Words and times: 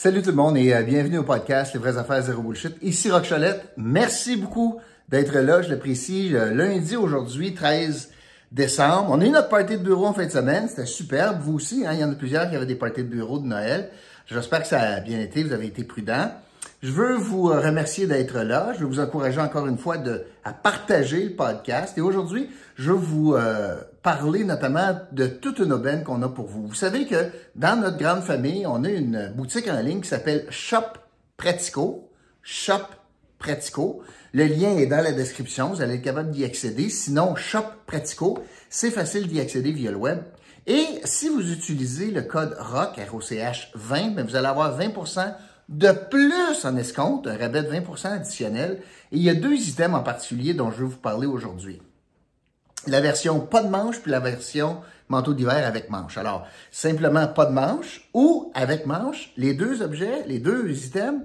Salut 0.00 0.22
tout 0.22 0.30
le 0.30 0.36
monde 0.36 0.56
et 0.56 0.72
euh, 0.72 0.84
bienvenue 0.84 1.18
au 1.18 1.24
podcast 1.24 1.74
Les 1.74 1.80
vraies 1.80 1.98
affaires 1.98 2.22
zéro 2.22 2.40
bullshit. 2.40 2.76
Ici 2.82 3.10
Rock 3.10 3.28
Cholette. 3.28 3.72
Merci 3.76 4.36
beaucoup 4.36 4.78
d'être 5.08 5.36
là, 5.36 5.60
je 5.60 5.70
l'apprécie. 5.70 6.28
Lundi 6.28 6.94
aujourd'hui, 6.94 7.52
13 7.52 8.12
décembre. 8.52 9.08
On 9.10 9.20
a 9.20 9.26
eu 9.26 9.30
notre 9.30 9.48
party 9.48 9.76
de 9.76 9.82
bureau 9.82 10.06
en 10.06 10.12
fin 10.12 10.26
de 10.26 10.30
semaine, 10.30 10.68
c'était 10.68 10.86
superbe. 10.86 11.40
Vous 11.40 11.54
aussi, 11.54 11.84
hein, 11.84 11.94
il 11.94 11.98
y 11.98 12.04
en 12.04 12.12
a 12.12 12.14
plusieurs 12.14 12.48
qui 12.48 12.54
avaient 12.54 12.64
des 12.64 12.76
parties 12.76 13.02
de 13.02 13.08
bureau 13.08 13.40
de 13.40 13.46
Noël. 13.48 13.90
J'espère 14.26 14.62
que 14.62 14.68
ça 14.68 14.80
a 14.80 15.00
bien 15.00 15.18
été, 15.18 15.42
vous 15.42 15.52
avez 15.52 15.66
été 15.66 15.82
prudents. 15.82 16.30
Je 16.80 16.92
veux 16.92 17.16
vous 17.16 17.50
euh, 17.50 17.60
remercier 17.60 18.06
d'être 18.06 18.38
là. 18.38 18.72
Je 18.74 18.80
veux 18.80 18.86
vous 18.86 19.00
encourager 19.00 19.40
encore 19.40 19.66
une 19.66 19.78
fois 19.78 19.98
de, 19.98 20.24
à 20.44 20.52
partager 20.52 21.24
le 21.24 21.34
podcast. 21.34 21.98
Et 21.98 22.00
aujourd'hui, 22.00 22.48
je 22.76 22.92
veux 22.92 22.96
vous 22.96 23.34
euh, 23.34 23.80
parler 24.04 24.44
notamment 24.44 24.96
de 25.10 25.26
toute 25.26 25.58
une 25.58 25.72
aubaine 25.72 26.04
qu'on 26.04 26.22
a 26.22 26.28
pour 26.28 26.46
vous. 26.46 26.68
Vous 26.68 26.76
savez 26.76 27.06
que 27.06 27.30
dans 27.56 27.80
notre 27.80 27.98
grande 27.98 28.22
famille, 28.22 28.64
on 28.64 28.84
a 28.84 28.90
une 28.90 29.32
boutique 29.34 29.68
en 29.68 29.80
ligne 29.80 30.00
qui 30.00 30.08
s'appelle 30.08 30.46
Shop 30.50 30.84
Pratico. 31.36 32.12
Shop 32.42 32.86
Pratico. 33.40 34.02
Le 34.32 34.44
lien 34.44 34.76
est 34.76 34.86
dans 34.86 35.02
la 35.02 35.10
description. 35.10 35.70
Vous 35.70 35.82
allez 35.82 35.94
être 35.94 36.02
capable 36.02 36.30
d'y 36.30 36.44
accéder. 36.44 36.90
Sinon, 36.90 37.34
Shop 37.34 37.64
Pratico, 37.88 38.38
c'est 38.70 38.92
facile 38.92 39.26
d'y 39.26 39.40
accéder 39.40 39.72
via 39.72 39.90
le 39.90 39.96
web. 39.96 40.20
Et 40.68 40.86
si 41.04 41.28
vous 41.28 41.50
utilisez 41.50 42.12
le 42.12 42.22
code 42.22 42.54
ROCH, 42.56 43.00
ROCH 43.10 43.70
20, 43.74 44.14
ben, 44.14 44.26
vous 44.26 44.36
allez 44.36 44.46
avoir 44.46 44.76
20 44.76 44.92
de 45.68 45.92
plus 45.92 46.64
en 46.64 46.76
escompte, 46.76 47.26
un 47.26 47.36
rabais 47.36 47.62
de 47.62 47.70
20% 47.70 48.06
additionnel. 48.06 48.82
Et 49.12 49.16
il 49.16 49.22
y 49.22 49.30
a 49.30 49.34
deux 49.34 49.54
items 49.54 49.94
en 49.94 50.02
particulier 50.02 50.54
dont 50.54 50.70
je 50.70 50.78
vais 50.78 50.88
vous 50.90 50.96
parler 50.96 51.26
aujourd'hui. 51.26 51.80
La 52.86 53.00
version 53.00 53.40
pas 53.40 53.62
de 53.62 53.68
manche, 53.68 54.00
puis 54.00 54.10
la 54.10 54.20
version 54.20 54.80
manteau 55.08 55.34
d'hiver 55.34 55.66
avec 55.66 55.90
manche. 55.90 56.16
Alors, 56.16 56.46
simplement 56.70 57.26
pas 57.28 57.46
de 57.46 57.52
manche 57.52 58.08
ou 58.14 58.50
avec 58.54 58.86
manche, 58.86 59.32
les 59.36 59.54
deux 59.54 59.82
objets, 59.82 60.24
les 60.26 60.38
deux 60.38 60.70
items, 60.70 61.22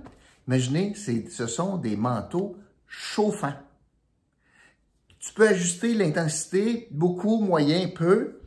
imaginez, 0.48 0.94
ce 0.96 1.48
sont 1.48 1.78
des 1.78 1.96
manteaux 1.96 2.58
chauffants. 2.88 3.54
Tu 5.20 5.34
peux 5.34 5.48
ajuster 5.48 5.94
l'intensité, 5.94 6.88
beaucoup, 6.92 7.40
moyen, 7.40 7.88
peu, 7.88 8.42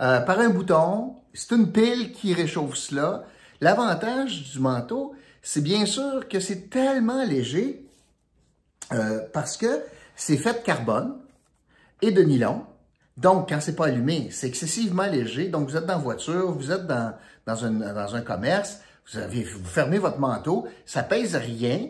euh, 0.00 0.20
par 0.20 0.38
un 0.40 0.50
bouton. 0.50 1.16
C'est 1.32 1.54
une 1.54 1.72
pile 1.72 2.12
qui 2.12 2.34
réchauffe 2.34 2.74
cela. 2.74 3.24
L'avantage 3.62 4.52
du 4.52 4.58
manteau, 4.58 5.14
c'est 5.42 5.60
bien 5.60 5.86
sûr 5.86 6.28
que 6.28 6.40
c'est 6.40 6.70
tellement 6.70 7.24
léger 7.24 7.84
euh, 8.92 9.20
parce 9.32 9.56
que 9.56 9.82
c'est 10.16 10.36
fait 10.36 10.54
de 10.54 10.64
carbone 10.64 11.16
et 12.02 12.10
de 12.10 12.22
nylon. 12.22 12.64
Donc, 13.16 13.48
quand 13.48 13.60
c'est 13.60 13.74
pas 13.74 13.86
allumé, 13.86 14.28
c'est 14.30 14.46
excessivement 14.46 15.06
léger. 15.06 15.48
Donc, 15.48 15.68
vous 15.68 15.76
êtes 15.76 15.86
dans 15.86 15.98
voiture, 15.98 16.52
vous 16.52 16.70
êtes 16.70 16.86
dans, 16.86 17.14
dans, 17.46 17.64
un 17.64 18.20
commerce, 18.20 18.78
vous, 19.12 19.64
fermez 19.64 19.98
votre 19.98 20.18
manteau, 20.18 20.68
ça 20.86 21.02
pèse 21.02 21.34
rien. 21.34 21.88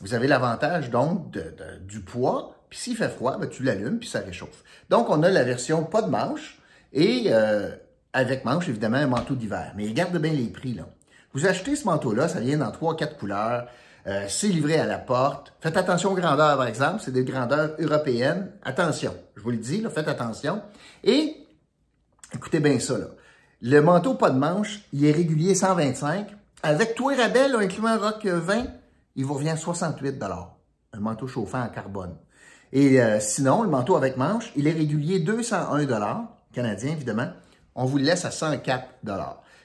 Vous 0.00 0.12
avez 0.12 0.26
l'avantage, 0.26 0.90
donc, 0.90 1.36
du 1.80 2.00
poids. 2.00 2.54
Puis 2.68 2.78
s'il 2.78 2.96
fait 2.96 3.08
froid, 3.08 3.38
ben, 3.38 3.48
tu 3.48 3.62
l'allumes, 3.62 3.98
puis 3.98 4.08
ça 4.08 4.20
réchauffe. 4.20 4.64
Donc, 4.90 5.08
on 5.08 5.22
a 5.22 5.30
la 5.30 5.44
version 5.44 5.84
pas 5.84 6.02
de 6.02 6.10
manche 6.10 6.60
et 6.92 7.26
euh, 7.28 7.70
avec 8.12 8.44
manche, 8.44 8.68
évidemment, 8.68 8.98
un 8.98 9.06
manteau 9.06 9.34
d'hiver. 9.34 9.72
Mais 9.76 9.86
regarde 9.86 10.16
bien 10.18 10.32
les 10.32 10.48
prix, 10.48 10.74
là. 10.74 10.88
Vous 11.36 11.44
achetez 11.44 11.76
ce 11.76 11.84
manteau-là, 11.84 12.28
ça 12.28 12.40
vient 12.40 12.56
dans 12.56 12.70
trois, 12.70 12.96
quatre 12.96 13.18
couleurs. 13.18 13.66
Euh, 14.06 14.24
c'est 14.26 14.48
livré 14.48 14.78
à 14.78 14.86
la 14.86 14.96
porte. 14.96 15.52
Faites 15.60 15.76
attention 15.76 16.12
aux 16.12 16.14
grandeurs, 16.14 16.56
par 16.56 16.66
exemple. 16.66 17.02
C'est 17.04 17.12
des 17.12 17.24
grandeurs 17.24 17.76
européennes. 17.78 18.52
Attention, 18.62 19.14
je 19.36 19.42
vous 19.42 19.50
le 19.50 19.58
dis, 19.58 19.84
faites 19.94 20.08
attention. 20.08 20.62
Et, 21.04 21.36
écoutez 22.32 22.58
bien 22.58 22.80
ça, 22.80 22.96
là. 22.96 23.08
Le 23.60 23.82
manteau 23.82 24.14
pas 24.14 24.30
de 24.30 24.38
manche, 24.38 24.80
il 24.94 25.04
est 25.04 25.12
régulier 25.12 25.54
125. 25.54 26.26
Avec 26.62 26.94
tout 26.94 27.10
et 27.10 27.16
rabais, 27.16 27.48
là, 27.48 27.58
incluant 27.58 27.98
rock 27.98 28.24
20, 28.24 28.68
il 29.16 29.26
vous 29.26 29.34
revient 29.34 29.56
68 29.58 30.18
Un 30.94 31.00
manteau 31.00 31.26
chauffant 31.26 31.60
en 31.60 31.68
carbone. 31.68 32.16
Et 32.72 32.98
euh, 33.02 33.20
sinon, 33.20 33.62
le 33.62 33.68
manteau 33.68 33.96
avec 33.96 34.16
manche, 34.16 34.50
il 34.56 34.66
est 34.68 34.72
régulier 34.72 35.18
201 35.18 36.28
canadien, 36.54 36.92
évidemment. 36.92 37.28
On 37.74 37.84
vous 37.84 37.98
le 37.98 38.04
laisse 38.04 38.24
à 38.24 38.30
104 38.30 38.86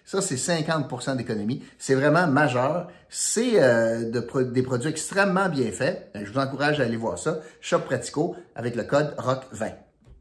ça, 0.06 0.22
c'est 0.22 0.36
50% 0.36 1.16
d'économie. 1.16 1.64
C'est 1.78 1.96
vraiment 1.96 2.28
majeur. 2.28 2.90
C'est 3.10 3.62
euh, 3.62 4.10
des 4.10 4.64
produits 4.64 4.90
extrêmement 4.90 5.50
bien 5.50 5.72
faits. 5.72 6.12
Ben, 6.14 6.26
je 6.26 6.32
vous 6.32 6.40
encourage 6.40 6.80
à 6.80 6.84
aller 6.84 6.98
voir 6.98 7.18
ça. 7.18 7.40
Shop 7.62 7.80
Pratico 7.80 8.36
avec 8.56 8.76
le 8.76 8.84
code 8.84 9.16
ROC20. 9.18 9.74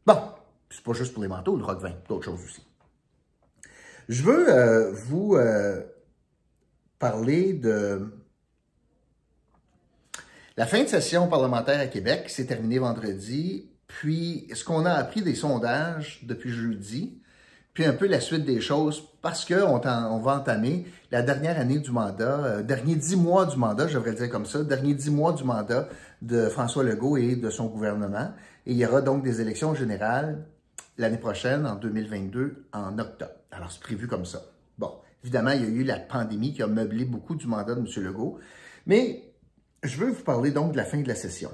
Bon, 0.05 0.19
c'est 0.69 0.83
pas 0.83 0.93
juste 0.93 1.13
pour 1.13 1.23
les 1.23 1.29
manteaux, 1.29 1.57
le 1.57 1.63
ROC20, 1.63 1.93
d'autres 2.07 2.25
choses 2.25 2.43
aussi. 2.43 2.65
Je 4.09 4.23
veux 4.23 4.49
euh, 4.49 4.91
vous 4.91 5.35
euh, 5.35 5.81
parler 6.99 7.53
de 7.53 8.11
la 10.57 10.65
fin 10.65 10.83
de 10.83 10.87
session 10.87 11.27
parlementaire 11.27 11.79
à 11.79 11.87
Québec 11.87 12.29
s'est 12.29 12.45
terminée 12.45 12.79
vendredi. 12.79 13.69
Puis, 13.87 14.47
ce 14.53 14.63
qu'on 14.63 14.85
a 14.85 14.91
appris 14.91 15.21
des 15.21 15.35
sondages 15.35 16.19
depuis 16.23 16.51
jeudi, 16.51 17.20
puis 17.73 17.85
un 17.85 17.93
peu 17.93 18.07
la 18.07 18.19
suite 18.19 18.45
des 18.45 18.59
choses, 18.59 19.03
parce 19.21 19.45
qu'on 19.45 19.81
on 19.81 20.19
va 20.19 20.35
entamer 20.35 20.85
la 21.11 21.21
dernière 21.21 21.59
année 21.59 21.79
du 21.79 21.91
mandat, 21.91 22.39
euh, 22.43 22.63
dernier 22.63 22.95
dix 22.95 23.15
mois 23.15 23.45
du 23.45 23.57
mandat, 23.57 23.87
je 23.87 23.93
devrais 23.95 24.13
dire 24.13 24.29
comme 24.29 24.45
ça, 24.45 24.63
dernier 24.63 24.93
dix 24.93 25.09
mois 25.09 25.33
du 25.33 25.43
mandat 25.43 25.87
de 26.21 26.49
François 26.49 26.83
Legault 26.83 27.17
et 27.17 27.35
de 27.35 27.49
son 27.49 27.67
gouvernement. 27.67 28.31
Et 28.65 28.71
il 28.71 28.77
y 28.77 28.85
aura 28.85 29.01
donc 29.01 29.23
des 29.23 29.41
élections 29.41 29.73
générales 29.73 30.45
l'année 30.97 31.17
prochaine, 31.17 31.65
en 31.65 31.75
2022, 31.75 32.67
en 32.73 32.99
octobre. 32.99 33.31
Alors, 33.51 33.71
c'est 33.71 33.81
prévu 33.81 34.07
comme 34.07 34.25
ça. 34.25 34.41
Bon, 34.77 34.91
évidemment, 35.23 35.51
il 35.51 35.61
y 35.61 35.65
a 35.65 35.69
eu 35.69 35.83
la 35.83 35.97
pandémie 35.97 36.53
qui 36.53 36.61
a 36.61 36.67
meublé 36.67 37.05
beaucoup 37.05 37.35
du 37.35 37.47
mandat 37.47 37.75
de 37.75 37.79
M. 37.79 38.03
Legault. 38.03 38.39
Mais 38.85 39.33
je 39.83 39.97
veux 39.97 40.11
vous 40.11 40.23
parler 40.23 40.51
donc 40.51 40.73
de 40.73 40.77
la 40.77 40.85
fin 40.85 40.99
de 40.99 41.07
la 41.07 41.15
session. 41.15 41.51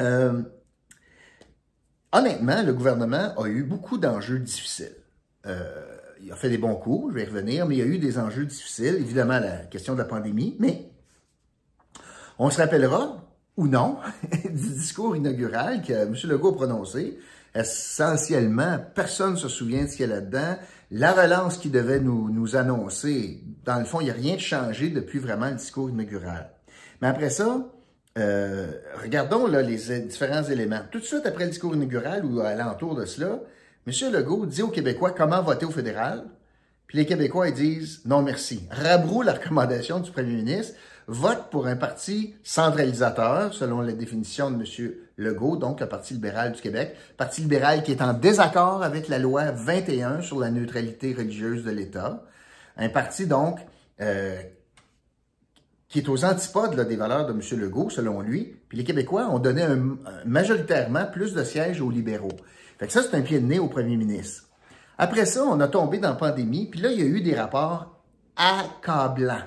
Euh, 0.00 0.42
honnêtement, 2.12 2.62
le 2.62 2.72
gouvernement 2.72 3.34
a 3.36 3.46
eu 3.48 3.62
beaucoup 3.62 3.98
d'enjeux 3.98 4.38
difficiles. 4.38 4.96
Euh, 5.46 5.84
il 6.20 6.32
a 6.32 6.36
fait 6.36 6.48
des 6.48 6.58
bons 6.58 6.74
coups, 6.74 7.10
je 7.10 7.14
vais 7.14 7.22
y 7.22 7.26
revenir, 7.26 7.66
mais 7.66 7.76
il 7.76 7.78
y 7.78 7.82
a 7.82 7.86
eu 7.86 7.98
des 7.98 8.18
enjeux 8.18 8.44
difficiles. 8.44 8.96
Évidemment, 8.96 9.38
la 9.38 9.58
question 9.66 9.92
de 9.94 9.98
la 9.98 10.04
pandémie, 10.04 10.56
mais 10.58 10.90
on 12.38 12.50
se 12.50 12.58
rappellera, 12.58 13.24
ou 13.56 13.66
non, 13.66 13.98
du 14.44 14.50
discours 14.50 15.16
inaugural 15.16 15.82
que 15.82 15.92
M. 15.92 16.14
Legault 16.24 16.52
a 16.52 16.56
prononcé. 16.56 17.18
Essentiellement, 17.54 18.78
personne 18.94 19.32
ne 19.32 19.36
se 19.36 19.48
souvient 19.48 19.84
de 19.84 19.88
ce 19.88 19.96
qu'il 19.96 20.08
y 20.08 20.12
a 20.12 20.14
là-dedans. 20.14 20.56
La 20.90 21.12
relance 21.12 21.58
qu'il 21.58 21.72
devait 21.72 22.00
nous, 22.00 22.30
nous 22.30 22.56
annoncer, 22.56 23.42
dans 23.64 23.78
le 23.78 23.84
fond, 23.84 24.00
il 24.00 24.04
n'y 24.04 24.10
a 24.10 24.14
rien 24.14 24.34
de 24.34 24.40
changé 24.40 24.90
depuis 24.90 25.18
vraiment 25.18 25.48
le 25.48 25.56
discours 25.56 25.90
inaugural. 25.90 26.50
Mais 27.00 27.08
après 27.08 27.30
ça, 27.30 27.66
euh, 28.18 28.66
regardons 29.02 29.46
là, 29.46 29.62
les 29.62 30.00
différents 30.00 30.42
éléments. 30.42 30.80
Tout 30.90 30.98
de 30.98 31.04
suite 31.04 31.24
après 31.24 31.44
le 31.44 31.50
discours 31.50 31.74
inaugural 31.74 32.24
ou 32.24 32.40
à 32.40 32.54
l'entour 32.54 32.94
de 32.94 33.04
cela, 33.04 33.40
M. 33.86 34.12
Legault 34.12 34.46
dit 34.46 34.62
aux 34.62 34.68
Québécois 34.68 35.12
comment 35.12 35.42
voter 35.42 35.66
au 35.66 35.70
fédéral. 35.70 36.24
Puis 36.86 36.98
les 36.98 37.06
Québécois 37.06 37.50
disent 37.50 38.00
non 38.06 38.22
merci. 38.22 38.66
Rabroue 38.70 39.22
la 39.22 39.34
recommandation 39.34 40.00
du 40.00 40.10
premier 40.10 40.34
ministre, 40.34 40.74
vote 41.06 41.44
pour 41.50 41.66
un 41.66 41.76
parti 41.76 42.34
centralisateur, 42.42 43.54
selon 43.54 43.82
la 43.82 43.92
définition 43.92 44.50
de 44.50 44.56
M. 44.56 44.92
Legault, 45.16 45.56
donc 45.56 45.80
le 45.80 45.88
Parti 45.88 46.14
libéral 46.14 46.52
du 46.52 46.60
Québec. 46.60 46.96
Parti 47.16 47.42
libéral 47.42 47.82
qui 47.82 47.92
est 47.92 48.02
en 48.02 48.14
désaccord 48.14 48.82
avec 48.82 49.08
la 49.08 49.18
loi 49.18 49.50
21 49.50 50.22
sur 50.22 50.38
la 50.38 50.50
neutralité 50.50 51.12
religieuse 51.12 51.64
de 51.64 51.70
l'État. 51.70 52.24
Un 52.76 52.88
parti 52.88 53.26
donc 53.26 53.58
euh, 54.00 54.40
qui 55.88 56.00
est 56.00 56.08
aux 56.08 56.24
antipodes 56.24 56.78
des 56.86 56.96
valeurs 56.96 57.26
de 57.26 57.32
M. 57.32 57.60
Legault, 57.60 57.90
selon 57.90 58.20
lui. 58.20 58.56
Puis 58.68 58.76
les 58.76 58.84
Québécois 58.84 59.28
ont 59.30 59.38
donné 59.38 59.66
majoritairement 60.26 61.06
plus 61.06 61.32
de 61.32 61.42
sièges 61.44 61.80
aux 61.80 61.90
libéraux. 61.90 62.36
Fait 62.78 62.86
que 62.86 62.92
ça, 62.92 63.02
c'est 63.02 63.16
un 63.16 63.22
pied 63.22 63.40
de 63.40 63.46
nez 63.46 63.58
au 63.58 63.68
premier 63.68 63.96
ministre. 63.96 64.44
Après 64.98 65.26
ça, 65.26 65.44
on 65.44 65.60
a 65.60 65.68
tombé 65.68 65.98
dans 65.98 66.10
la 66.10 66.16
pandémie, 66.16 66.66
puis 66.66 66.80
là, 66.80 66.92
il 66.92 66.98
y 67.00 67.02
a 67.02 67.06
eu 67.06 67.20
des 67.20 67.34
rapports 67.34 68.02
accablants 68.36 69.46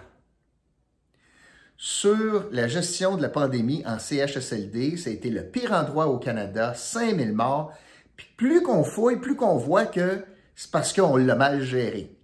sur 1.77 2.47
la 2.51 2.67
gestion 2.67 3.17
de 3.17 3.21
la 3.21 3.29
pandémie 3.29 3.83
en 3.85 3.99
CHSLD. 3.99 4.97
Ça 4.97 5.09
a 5.09 5.13
été 5.13 5.29
le 5.29 5.43
pire 5.43 5.71
endroit 5.73 6.07
au 6.07 6.17
Canada, 6.19 6.73
5000 6.73 7.33
morts. 7.33 7.73
Puis 8.15 8.27
plus 8.37 8.61
qu'on 8.61 8.83
fouille, 8.83 9.17
plus 9.17 9.35
qu'on 9.35 9.57
voit 9.57 9.85
que 9.85 10.23
c'est 10.55 10.71
parce 10.71 10.93
qu'on 10.93 11.17
l'a 11.17 11.35
mal 11.35 11.61
géré. 11.61 12.15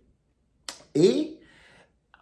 Et 0.93 1.36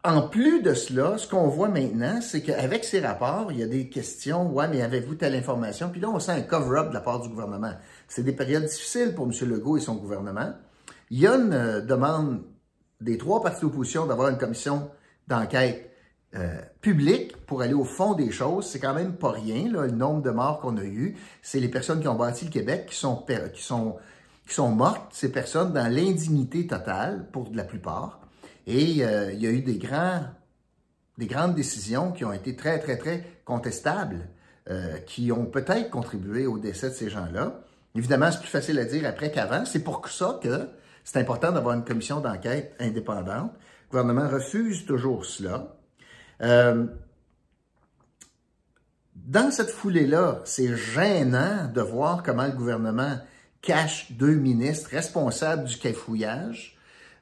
en 0.06 0.22
plus 0.22 0.62
de 0.62 0.76
cela, 0.76 1.18
ce 1.18 1.28
qu'on 1.28 1.48
voit 1.48 1.68
maintenant, 1.68 2.22
c'est 2.22 2.44
qu'avec 2.44 2.86
ces 2.86 3.00
rapports, 3.00 3.52
il 3.52 3.58
y 3.58 3.64
a 3.64 3.68
des 3.68 3.90
questions, 3.90 4.52
ouais, 4.52 4.68
mais 4.68 4.82
avez-vous 4.82 5.16
telle 5.16 5.34
information? 5.34 5.90
Puis 5.90 6.00
là, 6.00 6.10
on 6.10 6.20
sent 6.20 6.32
un 6.32 6.42
cover-up 6.42 6.90
de 6.90 6.94
la 6.94 7.02
part 7.02 7.22
du 7.22 7.30
gouvernement. 7.30 7.74
C'est 8.08 8.22
des 8.22 8.32
périodes 8.32 8.66
difficiles 8.66 9.16
pour 9.16 9.26
M. 9.26 9.50
Legault 9.50 9.78
et 9.78 9.80
son 9.82 9.96
gouvernement. 9.96 10.54
Il 11.10 11.20
y 11.20 11.26
a 11.26 11.36
une 11.36 11.54
euh, 11.54 11.82
demande 11.82 12.44
des 13.02 13.18
trois 13.18 13.42
partis 13.42 13.62
d'opposition 13.62 14.06
d'avoir 14.06 14.30
une 14.30 14.38
commission 14.38 14.92
d'enquête 15.28 15.92
euh, 16.36 16.62
publique 16.82 17.36
pour 17.48 17.64
aller 17.64 17.74
au 17.74 17.84
fond 17.84 18.14
des 18.14 18.30
choses. 18.30 18.68
C'est 18.68 18.80
quand 18.80 18.94
même 18.94 19.16
pas 19.16 19.32
rien, 19.32 19.68
le 19.72 19.90
nombre 19.90 20.22
de 20.22 20.30
morts 20.30 20.60
qu'on 20.60 20.78
a 20.78 20.84
eu. 20.84 21.18
C'est 21.42 21.60
les 21.60 21.70
personnes 21.70 22.00
qui 22.00 22.08
ont 22.08 22.16
bâti 22.16 22.46
le 22.46 22.52
Québec 22.52 22.86
qui 22.90 22.96
sont, 22.96 23.26
qui 23.54 23.64
sont, 23.64 23.96
qui 24.48 24.54
sont 24.54 24.70
mortes, 24.70 25.08
ces 25.14 25.32
personnes, 25.32 25.74
dans 25.74 25.92
l'indignité 25.92 26.68
totale, 26.68 27.28
pour 27.32 27.50
la 27.54 27.64
plupart. 27.64 28.25
Et 28.68 29.06
euh, 29.06 29.32
il 29.34 29.42
y 29.42 29.48
a 29.48 29.52
eu 29.52 29.62
des 29.62 29.78
grands 29.78 30.22
des 31.18 31.28
grandes 31.28 31.56
décisions 31.56 32.12
qui 32.12 32.26
ont 32.26 32.34
été 32.34 32.56
très, 32.56 32.80
très, 32.80 32.98
très 32.98 33.26
contestables, 33.46 34.28
euh, 34.70 34.98
qui 35.00 35.32
ont 35.32 35.46
peut-être 35.46 35.90
contribué 35.90 36.46
au 36.46 36.58
décès 36.58 36.90
de 36.90 36.94
ces 36.94 37.10
gens-là. 37.10 37.62
Évidemment, 37.96 38.32
c'est 38.32 38.40
plus 38.40 38.50
facile 38.50 38.80
à 38.80 38.86
dire 38.86 39.08
après 39.08 39.32
qu'avant. 39.32 39.66
C'est 39.66 39.84
pour 39.84 40.08
ça 40.10 40.40
que 40.42 40.68
c'est 41.04 41.20
important 41.20 41.52
d'avoir 41.52 41.76
une 41.76 41.86
commission 41.86 42.20
d'enquête 42.20 42.76
indépendante. 42.80 43.52
Le 43.86 43.92
gouvernement 43.92 44.28
refuse 44.28 44.86
toujours 44.86 45.26
cela. 45.26 45.78
Euh, 46.42 46.86
dans 49.16 49.52
cette 49.52 49.70
foulée-là, 49.70 50.42
c'est 50.44 50.76
gênant 50.76 51.72
de 51.74 51.82
voir 51.82 52.22
comment 52.24 52.46
le 52.46 52.52
gouvernement 52.52 53.18
cache 53.62 54.12
deux 54.12 54.36
ministres 54.36 54.90
responsables 54.92 55.64
du 55.64 55.78
cafouillage. 55.78 56.75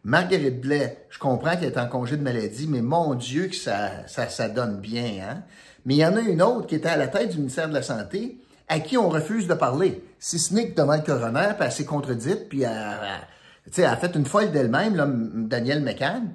Marguerite 0.04 0.60
Blais, 0.60 1.06
je 1.10 1.20
comprends 1.20 1.56
qu'elle 1.56 1.72
est 1.72 1.78
en 1.78 1.88
congé 1.88 2.18
de 2.18 2.24
maladie, 2.24 2.68
mais 2.68 2.82
mon 2.82 3.16
Dieu 3.16 3.48
que 3.48 3.56
ça, 3.56 4.06
ça, 4.08 4.28
ça 4.28 4.50
donne 4.50 4.80
bien. 4.80 5.20
Hein? 5.22 5.44
Mais 5.86 5.96
il 5.96 6.00
y 6.00 6.06
en 6.06 6.16
a 6.16 6.22
une 6.22 6.42
autre 6.42 6.68
qui 6.68 6.76
était 6.76 6.90
à 6.90 6.98
la 6.98 7.08
tête 7.08 7.32
du 7.32 7.38
ministère 7.38 7.70
de 7.70 7.74
la 7.74 7.82
Santé, 7.82 8.38
à 8.68 8.80
qui 8.80 8.98
on 8.98 9.10
refuse 9.10 9.48
de 9.48 9.54
parler. 9.54 10.04
Si 10.20 10.40
ce 10.40 10.54
n'est 10.54 10.70
que 10.70 10.76
devant 10.76 10.96
le 10.96 11.02
coroner, 11.02 11.54
puis 11.56 11.66
elle 11.66 11.72
s'est 11.72 11.86
contredite, 11.86 12.50
puis 12.50 12.64
elle, 12.64 13.86
a 13.86 13.98
fait 13.98 14.16
une 14.16 14.26
folle 14.26 14.52
d'elle-même, 14.52 15.48
Daniel 15.48 15.82
McCann. 15.82 16.34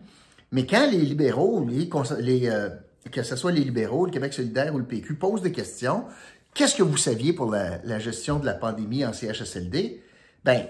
Mais 0.53 0.67
quand 0.67 0.91
les 0.91 0.99
libéraux, 0.99 1.67
les, 1.67 2.49
euh, 2.49 2.70
que 3.11 3.23
ce 3.23 3.37
soit 3.37 3.53
les 3.53 3.65
libéraux, 3.65 4.06
le 4.06 4.12
Québec 4.12 4.32
solidaire 4.32 4.75
ou 4.75 4.79
le 4.79 4.85
PQ, 4.85 5.15
posent 5.15 5.43
des 5.43 5.53
questions, 5.53 6.05
qu'est-ce 6.55 6.75
que 6.75 6.82
vous 6.82 6.97
saviez 6.97 7.32
pour 7.32 7.50
la, 7.50 7.99
gestion 7.99 8.38
de 8.38 8.47
la 8.47 8.55
pandémie 8.55 9.05
en 9.05 9.12
CHSLD? 9.12 10.03
Ben, 10.44 10.67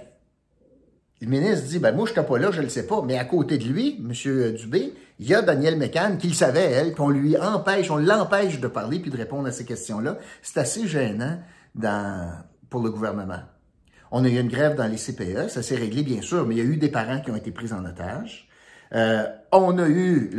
le 1.21 1.27
ministre 1.27 1.67
dit, 1.67 1.79
ben 1.79 1.95
moi, 1.95 2.07
je 2.07 2.13
n'étais 2.13 2.23
pas 2.23 2.39
là, 2.39 2.51
je 2.53 2.59
ne 2.59 2.65
le 2.65 2.69
sais 2.69 2.87
pas. 2.87 3.03
Mais 3.03 3.19
à 3.19 3.25
côté 3.25 3.59
de 3.59 3.65
lui, 3.65 3.99
M. 3.99 4.53
Dubé, 4.53 4.95
il 5.19 5.29
y 5.29 5.35
a 5.35 5.43
Daniel 5.43 5.77
McCann 5.77 6.17
qui 6.17 6.29
le 6.29 6.35
savait, 6.35 6.71
elle, 6.71 6.95
qu'on 6.95 7.11
lui 7.11 7.37
empêche, 7.37 7.91
on 7.91 7.97
l'empêche 7.97 8.61
de 8.61 8.69
parler 8.69 9.01
puis 9.01 9.11
de 9.11 9.17
répondre 9.17 9.49
à 9.49 9.53
ces 9.53 9.65
questions-là. 9.65 10.19
C'est 10.43 10.59
assez 10.59 10.87
gênant 10.87 11.39
pour 12.71 12.83
le 12.83 12.91
gouvernement. 12.91 13.41
On 14.11 14.25
a 14.25 14.29
eu 14.29 14.39
une 14.39 14.49
grève 14.49 14.77
dans 14.77 14.87
les 14.87 14.97
CPE, 14.97 15.49
ça 15.49 15.63
s'est 15.63 15.77
réglé 15.77 16.03
bien 16.03 16.23
sûr, 16.23 16.47
mais 16.47 16.55
il 16.55 16.59
y 16.59 16.61
a 16.61 16.65
eu 16.65 16.77
des 16.77 16.89
parents 16.89 17.21
qui 17.21 17.31
ont 17.31 17.37
été 17.37 17.51
pris 17.51 17.73
en 17.73 17.85
otage. 17.85 18.49
Euh, 18.95 19.25
on 19.53 19.77
a 19.79 19.87
eu 19.87 20.31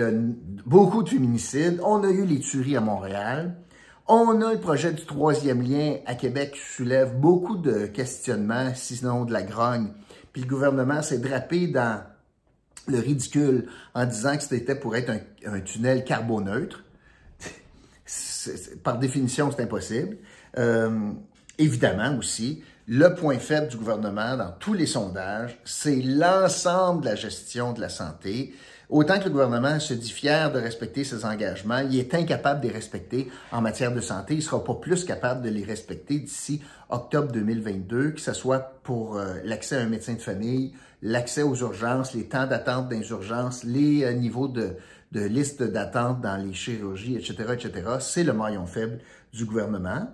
beaucoup 0.66 1.04
de 1.04 1.10
féminicides, 1.10 1.80
on 1.84 2.04
a 2.04 2.10
eu 2.10 2.26
les 2.26 2.40
tueries 2.40 2.78
à 2.78 2.82
Montréal, 2.82 3.58
on 4.08 4.42
a 4.42 4.54
le 4.54 4.60
projet 4.60 4.92
du 4.92 5.06
troisième 5.06 5.62
lien 5.62 5.98
à 6.08 6.16
Québec 6.16 6.54
qui 6.54 6.62
soulève 6.62 7.16
beaucoup 7.16 7.58
de 7.58 7.86
questionnements, 7.86 8.72
sinon 8.74 9.26
de 9.26 9.34
la 9.34 9.44
grogne. 9.44 9.90
Le 10.40 10.46
gouvernement 10.46 11.02
s'est 11.02 11.20
drapé 11.20 11.68
dans 11.68 12.02
le 12.88 13.00
ridicule 13.00 13.68
en 13.94 14.06
disant 14.06 14.38
que 14.38 14.44
c'était 14.44 14.76
pour 14.76 14.96
être 14.96 15.12
un, 15.46 15.60
tunnel 15.60 16.04
carboneutre. 16.04 16.84
Par 18.84 18.98
définition, 18.98 19.52
c'est 19.52 19.64
impossible. 19.64 20.18
Euh, 20.58 21.12
évidemment 21.58 22.18
aussi, 22.18 22.64
le 22.88 23.14
point 23.14 23.38
faible 23.38 23.68
du 23.68 23.78
gouvernement 23.78 24.38
dans 24.38 24.52
tous 24.54 24.74
les 24.74 24.88
sondages, 24.88 25.60
c'est 25.66 26.02
l'ensemble 26.02 27.02
de 27.02 27.10
la 27.10 27.16
gestion 27.16 27.74
de 27.74 27.82
la 27.82 27.90
santé. 27.90 28.54
Autant 28.90 29.20
que 29.20 29.26
le 29.26 29.30
gouvernement 29.30 29.80
se 29.80 29.94
dit 29.94 30.10
fier 30.10 30.52
de 30.52 30.58
respecter 30.58 31.04
ses 31.04 31.24
engagements, 31.24 31.78
il 31.80 32.00
est 32.00 32.16
incapable 32.16 32.62
de 32.62 32.68
les 32.70 32.74
respecter 32.74 33.32
en 33.52 33.62
matière 33.62 33.94
de 33.94 34.02
santé. 34.02 34.34
Il 34.34 34.38
ne 34.38 34.42
sera 34.42 34.64
pas 34.64 34.74
plus 34.74 35.06
capable 35.06 35.44
de 35.44 35.50
les 35.50 35.64
respecter 35.64 36.18
d'ici 36.18 36.64
octobre 36.90 37.32
2022, 37.32 38.12
que 38.12 38.20
ce 38.20 38.34
soit 38.34 38.80
pour 38.84 39.18
euh, 39.18 39.36
l'accès 39.44 39.76
à 39.76 39.82
un 39.82 39.86
médecin 39.86 40.14
de 40.16 40.22
famille, 40.22 40.74
l'accès 41.04 41.44
aux 41.44 41.56
urgences, 41.56 42.16
les 42.16 42.28
temps 42.28 42.48
d'attente 42.48 42.90
dans 42.90 42.98
les 42.98 43.10
urgences, 43.12 43.64
les 43.64 44.04
euh, 44.06 44.14
niveaux 44.14 44.48
de, 44.48 44.76
de 45.12 45.22
liste 45.22 45.62
d'attente 45.62 46.22
dans 46.22 46.38
les 46.38 46.54
chirurgies, 46.54 47.16
etc., 47.16 47.36
etc. 47.54 47.72
C'est 48.00 48.24
le 48.24 48.34
maillon 48.34 48.66
faible 48.66 49.00
du 49.32 49.46
gouvernement. 49.46 50.08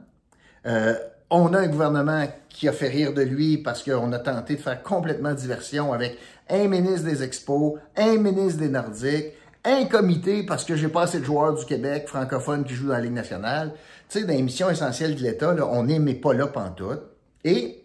Euh, 0.65 0.95
on 1.29 1.53
a 1.53 1.59
un 1.59 1.67
gouvernement 1.67 2.27
qui 2.49 2.67
a 2.67 2.71
fait 2.71 2.87
rire 2.87 3.13
de 3.13 3.21
lui 3.21 3.57
parce 3.57 3.83
qu'on 3.83 4.11
a 4.13 4.19
tenté 4.19 4.55
de 4.55 4.61
faire 4.61 4.81
complètement 4.83 5.33
diversion 5.33 5.93
avec 5.93 6.17
un 6.49 6.67
ministre 6.67 7.05
des 7.05 7.23
Expos, 7.23 7.79
un 7.97 8.17
ministre 8.17 8.59
des 8.59 8.69
Nordiques, 8.69 9.33
un 9.63 9.85
comité 9.85 10.43
parce 10.43 10.63
que 10.63 10.75
j'ai 10.75 10.87
pas 10.87 11.03
assez 11.03 11.19
de 11.19 11.25
joueurs 11.25 11.55
du 11.55 11.65
Québec 11.65 12.07
francophones 12.07 12.63
qui 12.63 12.73
jouent 12.73 12.87
dans 12.87 12.93
la 12.93 13.01
Ligue 13.01 13.13
nationale. 13.13 13.73
Tu 14.09 14.19
sais, 14.19 14.25
dans 14.25 14.33
les 14.33 14.41
missions 14.43 14.69
essentielles 14.69 15.15
de 15.15 15.21
l'État, 15.21 15.55
on 15.71 15.83
n'est 15.83 16.13
pas 16.15 16.33
là 16.33 16.47
pantoute. 16.47 17.01
Et 17.43 17.83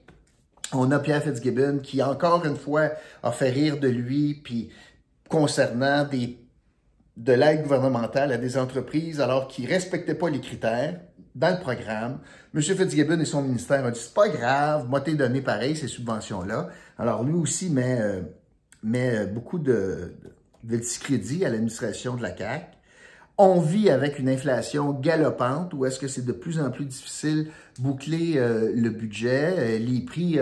on 0.72 0.90
a 0.90 0.98
Pierre 0.98 1.22
Fitzgibbon 1.22 1.78
qui, 1.82 2.02
encore 2.02 2.44
une 2.44 2.56
fois, 2.56 2.90
a 3.22 3.32
fait 3.32 3.50
rire 3.50 3.78
de 3.78 3.88
lui, 3.88 4.34
puis 4.34 4.70
concernant 5.28 6.04
des, 6.04 6.38
de 7.16 7.32
l'aide 7.32 7.62
gouvernementale 7.62 8.32
à 8.32 8.36
des 8.36 8.58
entreprises 8.58 9.20
alors 9.20 9.48
qu'ils 9.48 9.66
respectaient 9.66 10.14
pas 10.14 10.28
les 10.28 10.40
critères 10.40 11.00
dans 11.34 11.50
le 11.50 11.60
programme. 11.60 12.20
M. 12.52 12.60
Fitzgibbon 12.60 13.20
et 13.20 13.24
son 13.24 13.42
ministère 13.42 13.84
ont 13.84 13.90
dit 13.90 14.00
c'est 14.00 14.14
pas 14.14 14.28
grave, 14.28 14.88
moi 14.88 15.00
t'es 15.00 15.14
donné 15.14 15.40
pareil 15.40 15.76
ces 15.76 15.86
subventions-là. 15.86 16.68
Alors 16.98 17.22
lui 17.22 17.34
aussi 17.34 17.70
met, 17.70 18.00
euh, 18.00 18.22
met 18.82 19.18
euh, 19.18 19.26
beaucoup 19.26 19.60
de, 19.60 20.14
de, 20.64 20.76
discrédit 20.76 21.44
à 21.44 21.48
l'administration 21.48 22.16
de 22.16 22.22
la 22.22 22.32
CAC. 22.32 22.76
On 23.38 23.60
vit 23.60 23.88
avec 23.88 24.18
une 24.18 24.28
inflation 24.28 24.92
galopante 24.92 25.72
où 25.74 25.86
est-ce 25.86 26.00
que 26.00 26.08
c'est 26.08 26.24
de 26.24 26.32
plus 26.32 26.60
en 26.60 26.70
plus 26.70 26.86
difficile 26.86 27.52
boucler 27.78 28.34
euh, 28.36 28.72
le 28.74 28.90
budget. 28.90 29.78
les 29.78 30.00
prix 30.00 30.40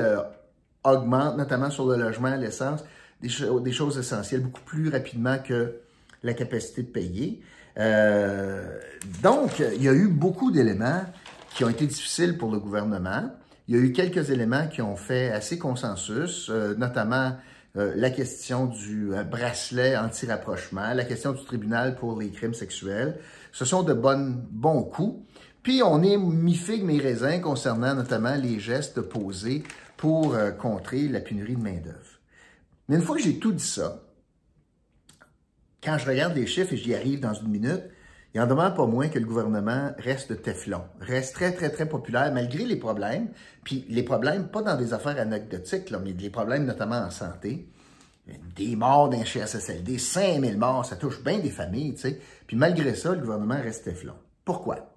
augmentent, 0.85 1.37
notamment 1.37 1.71
sur 1.71 1.87
le 1.87 1.97
logement, 1.97 2.35
l'essence, 2.37 2.85
des, 3.21 3.29
des, 3.63 3.73
choses 3.73 3.99
essentielles 3.99 4.41
beaucoup 4.41 4.63
plus 4.63 4.89
rapidement 4.89 5.39
que 5.39 5.75
la 6.23 6.33
capacité 6.33 6.83
de 6.83 6.89
payer. 6.89 7.43
Donc, 9.23 9.61
il 9.61 9.83
y 9.83 9.89
a 9.89 9.93
eu 9.93 10.09
beaucoup 10.09 10.51
d'éléments 10.51 11.05
qui 11.55 11.65
ont 11.65 11.69
été 11.69 11.87
difficiles 11.87 12.37
pour 12.37 12.51
le 12.51 12.59
gouvernement. 12.59 13.31
Il 13.67 13.77
y 13.77 13.79
a 13.79 13.83
eu 13.83 13.93
quelques 13.93 14.31
éléments 14.31 14.67
qui 14.69 14.83
ont 14.83 14.97
fait 14.97 15.31
assez 15.31 15.59
consensus, 15.59 16.49
euh, 16.51 16.75
notamment 16.77 17.37
euh, 17.77 17.93
la 17.97 18.11
question 18.11 18.67
du 18.67 19.11
bracelet 19.31 19.97
anti-rapprochement, 19.97 20.95
la 20.95 21.05
question 21.05 21.33
du 21.33 21.45
tribunal 21.45 21.97
pour 21.97 22.19
les 22.19 22.31
crimes 22.31 22.55
sexuels. 22.55 23.19
Ce 23.53 23.65
sont 23.65 23.83
de 23.83 23.93
bonnes, 23.93 24.47
bons 24.51 24.83
coups. 24.83 25.23
Puis 25.63 25.83
on 25.83 26.03
est 26.03 26.17
mi-figue, 26.17 26.85
mi-raisin 26.85 27.41
concernant 27.41 27.95
notamment 27.95 28.35
les 28.37 28.59
gestes 28.59 29.01
posés 29.01 29.65
pour 29.97 30.37
contrer 30.59 31.09
la 31.09 31.21
pénurie 31.21 31.57
de 31.57 31.63
main-d'œuvre. 31.63 32.21
Mais 32.89 32.97
une 32.97 33.03
fois 33.03 33.17
que 33.17 33.23
j'ai 33.23 33.39
tout 33.39 33.53
dit 33.53 33.67
ça, 33.67 34.01
quand 35.83 35.99
je 35.99 36.07
regarde 36.07 36.35
les 36.35 36.47
chiffres 36.47 36.73
et 36.73 36.77
j'y 36.77 36.95
arrive 36.95 37.21
dans 37.21 37.35
une 37.35 37.49
minute, 37.49 37.83
il 38.39 38.41
en 38.43 38.47
demande 38.47 38.77
pas 38.77 38.87
moins 38.87 39.09
que 39.09 39.19
le 39.19 39.25
gouvernement 39.25 39.91
reste 39.99 40.43
Teflon, 40.43 40.83
reste 41.01 41.35
très, 41.35 41.51
très, 41.51 41.71
très 41.71 41.89
populaire 41.89 42.33
malgré 42.33 42.65
les 42.65 42.77
problèmes. 42.77 43.31
Puis 43.65 43.85
les 43.89 44.05
problèmes, 44.05 44.47
pas 44.47 44.63
dans 44.63 44.77
des 44.77 44.95
affaires 44.95 45.19
anecdotiques, 45.19 45.93
mais 46.05 46.13
des 46.13 46.31
problèmes 46.31 46.65
notamment 46.65 47.01
en 47.01 47.11
santé. 47.11 47.69
Des 48.55 48.77
morts 48.77 49.09
d'un 49.09 49.25
CHSLD, 49.25 49.99
5000 49.99 50.57
morts, 50.57 50.87
ça 50.87 50.95
touche 50.95 51.21
bien 51.25 51.41
des 51.41 51.51
familles, 51.51 51.95
tu 51.95 52.03
sais. 52.03 52.21
Puis 52.47 52.57
malgré 52.57 52.95
ça, 52.95 53.13
le 53.13 53.23
gouvernement 53.23 53.61
reste 53.61 53.87
Teflon. 53.87 54.15
Pourquoi? 54.45 54.95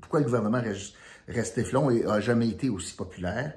Pourquoi 0.00 0.18
le 0.18 0.24
gouvernement 0.24 0.60
reste, 1.28 1.54
Teflon 1.54 1.90
et 1.90 2.04
a 2.04 2.18
jamais 2.18 2.48
été 2.48 2.68
aussi 2.68 2.96
populaire? 2.96 3.52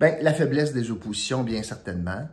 Ben, 0.00 0.16
la 0.22 0.32
faiblesse 0.32 0.72
des 0.72 0.90
oppositions, 0.90 1.42
bien 1.42 1.62
certainement. 1.62 2.28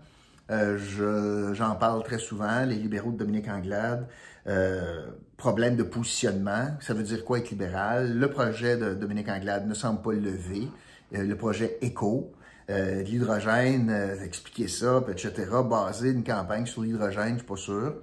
Euh, 0.53 1.53
j'en 1.53 1.75
parle 1.75 2.03
très 2.03 2.19
souvent, 2.19 2.65
les 2.65 2.75
libéraux 2.75 3.11
de 3.11 3.17
Dominique 3.17 3.47
Anglade, 3.47 4.07
euh, 4.45 5.07
problème 5.35 5.75
de 5.75 5.83
positionnement, 5.83 6.67
ça 6.79 6.93
veut 6.93 7.03
dire 7.03 7.25
quoi 7.25 7.39
être 7.39 7.49
libéral? 7.49 8.13
Le 8.17 8.29
projet 8.29 8.77
de 8.77 8.93
Dominique 8.93 9.29
Anglade 9.29 9.67
ne 9.67 9.73
semble 9.73 10.01
pas 10.01 10.11
lever, 10.11 10.67
euh, 11.15 11.23
le 11.23 11.35
projet 11.35 11.79
ECO, 11.81 12.31
euh, 12.69 13.01
l'hydrogène, 13.01 13.89
expliquer 14.23 14.67
ça, 14.67 15.03
etc., 15.09 15.33
baser 15.67 16.11
une 16.11 16.23
campagne 16.23 16.65
sur 16.65 16.83
l'hydrogène, 16.83 17.33
je 17.33 17.37
suis 17.39 17.47
pas 17.47 17.57
sûr. 17.57 17.95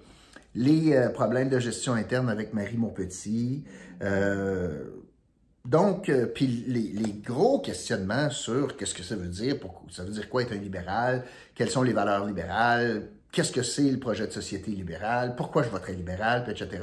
Les 0.56 1.08
problèmes 1.14 1.48
de 1.48 1.60
gestion 1.60 1.92
interne 1.92 2.28
avec 2.28 2.52
Marie 2.52 2.76
Montpetit, 2.76 3.62
donc, 5.64 6.08
euh, 6.08 6.26
puis 6.26 6.46
les, 6.46 7.12
gros 7.12 7.60
questionnements 7.60 8.30
sur 8.30 8.76
qu'est-ce 8.76 8.94
que 8.94 9.02
ça 9.02 9.14
veut 9.14 9.28
dire, 9.28 9.58
pour, 9.58 9.84
ça 9.90 10.04
veut 10.04 10.10
dire 10.10 10.28
quoi 10.28 10.42
être 10.42 10.52
un 10.52 10.58
libéral, 10.58 11.24
quelles 11.54 11.70
sont 11.70 11.82
les 11.82 11.92
valeurs 11.92 12.24
libérales, 12.24 13.10
qu'est-ce 13.30 13.52
que 13.52 13.62
c'est 13.62 13.90
le 13.90 13.98
projet 13.98 14.26
de 14.26 14.32
société 14.32 14.70
libérale, 14.70 15.36
pourquoi 15.36 15.62
je 15.62 15.68
voterai 15.68 15.94
libéral, 15.94 16.44
etc. 16.48 16.82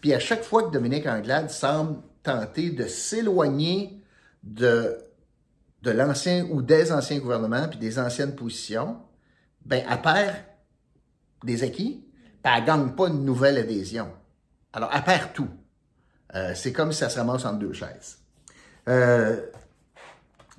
Puis 0.00 0.12
à 0.14 0.18
chaque 0.18 0.42
fois 0.42 0.64
que 0.64 0.72
Dominique 0.72 1.06
Anglade 1.06 1.48
semble 1.50 2.00
tenter 2.22 2.70
de 2.70 2.86
s'éloigner 2.86 4.02
de, 4.42 4.98
l'ancien 5.84 6.46
ou 6.50 6.60
des 6.60 6.90
anciens 6.92 7.18
gouvernements 7.18 7.68
puis 7.68 7.78
des 7.78 7.98
anciennes 7.98 8.34
positions, 8.34 8.98
ben 9.64 9.84
elle 9.88 10.02
perd 10.02 10.36
des 11.44 11.62
acquis, 11.62 12.04
puis 12.42 12.52
elle 12.56 12.64
gagne 12.64 12.90
pas 12.90 13.08
une 13.08 13.24
nouvelle 13.24 13.58
adhésion. 13.58 14.08
Alors, 14.72 14.90
elle 14.92 15.04
perd 15.04 15.32
tout. 15.32 15.48
Euh, 16.34 16.52
c'est 16.54 16.72
comme 16.72 16.92
si 16.92 16.98
ça 16.98 17.08
se 17.08 17.18
ramasse 17.18 17.44
entre 17.44 17.58
deux 17.58 17.72
chaises. 17.72 18.18
Euh, 18.88 19.40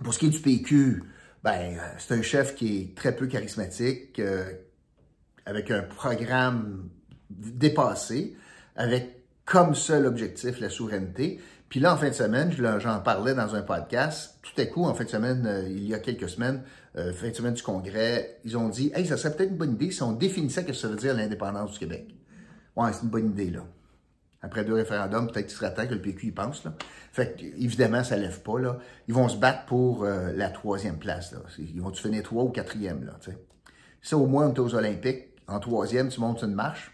pour 0.03 0.13
ce 0.13 0.19
qui 0.19 0.27
est 0.27 0.29
du 0.29 0.39
PQ, 0.39 1.03
ben, 1.43 1.77
c'est 1.97 2.13
un 2.13 2.21
chef 2.21 2.55
qui 2.55 2.77
est 2.77 2.95
très 2.95 3.15
peu 3.15 3.27
charismatique, 3.27 4.19
euh, 4.19 4.51
avec 5.45 5.71
un 5.71 5.81
programme 5.81 6.89
dépassé. 7.29 8.35
avec 8.75 9.19
comme 9.45 9.73
seul 9.73 10.05
objectif 10.05 10.59
la 10.59 10.69
souveraineté. 10.69 11.41
Puis 11.69 11.79
là, 11.79 11.93
en 11.93 11.97
fin 11.97 12.09
de 12.09 12.13
semaine, 12.13 12.51
j'en 12.51 12.99
parlais 12.99 13.33
dans 13.33 13.55
un 13.55 13.61
podcast. 13.61 14.39
Tout 14.41 14.59
à 14.61 14.65
coup, 14.65 14.85
en 14.85 14.93
fin 14.93 15.03
de 15.03 15.09
semaine, 15.09 15.45
euh, 15.45 15.67
il 15.67 15.87
y 15.87 15.93
a 15.93 15.99
quelques 15.99 16.29
semaines, 16.29 16.61
euh, 16.95 17.11
fin 17.13 17.29
de 17.29 17.33
semaine 17.33 17.53
du 17.53 17.63
Congrès, 17.63 18.39
ils 18.45 18.57
ont 18.57 18.69
dit 18.69 18.91
Hey, 18.95 19.05
ça 19.05 19.17
serait 19.17 19.35
peut-être 19.35 19.49
une 19.49 19.57
bonne 19.57 19.73
idée 19.73 19.91
si 19.91 20.01
on 20.03 20.13
définissait 20.13 20.61
ce 20.61 20.67
que 20.67 20.73
ça 20.73 20.87
veut 20.87 20.95
dire 20.95 21.15
l'indépendance 21.15 21.73
du 21.73 21.79
Québec. 21.79 22.15
Ouais, 22.75 22.91
c'est 22.93 23.03
une 23.03 23.09
bonne 23.09 23.31
idée, 23.31 23.49
là. 23.49 23.65
Après 24.41 24.63
deux 24.63 24.73
référendums, 24.73 25.27
peut-être 25.27 25.47
qu'il 25.47 25.57
serait 25.57 25.73
temps 25.73 25.85
que 25.85 25.93
le 25.93 26.01
PQ 26.01 26.27
y 26.27 26.31
pense. 26.31 26.63
Fait 27.11 27.35
évidemment, 27.57 28.03
ça 28.03 28.15
lève 28.15 28.41
pas. 28.41 28.57
Là. 28.59 28.77
Ils 29.07 29.13
vont 29.13 29.27
se 29.27 29.37
battre 29.37 29.65
pour 29.65 30.03
euh, 30.03 30.31
la 30.33 30.49
troisième 30.49 30.97
place. 30.97 31.33
Là. 31.33 31.39
Ils 31.57 31.81
vont-tu 31.81 32.01
finir 32.01 32.23
trois 32.23 32.43
ou 32.43 32.49
quatrième? 32.49 33.03
Là. 33.05 33.13
Ça, 34.01 34.17
au 34.17 34.27
moins, 34.27 34.47
on 34.47 34.53
est 34.53 34.59
aux 34.59 34.75
Olympiques. 34.75 35.25
En 35.47 35.59
troisième, 35.59 36.09
tu 36.09 36.21
montes 36.21 36.43
une 36.43 36.53
marche, 36.53 36.91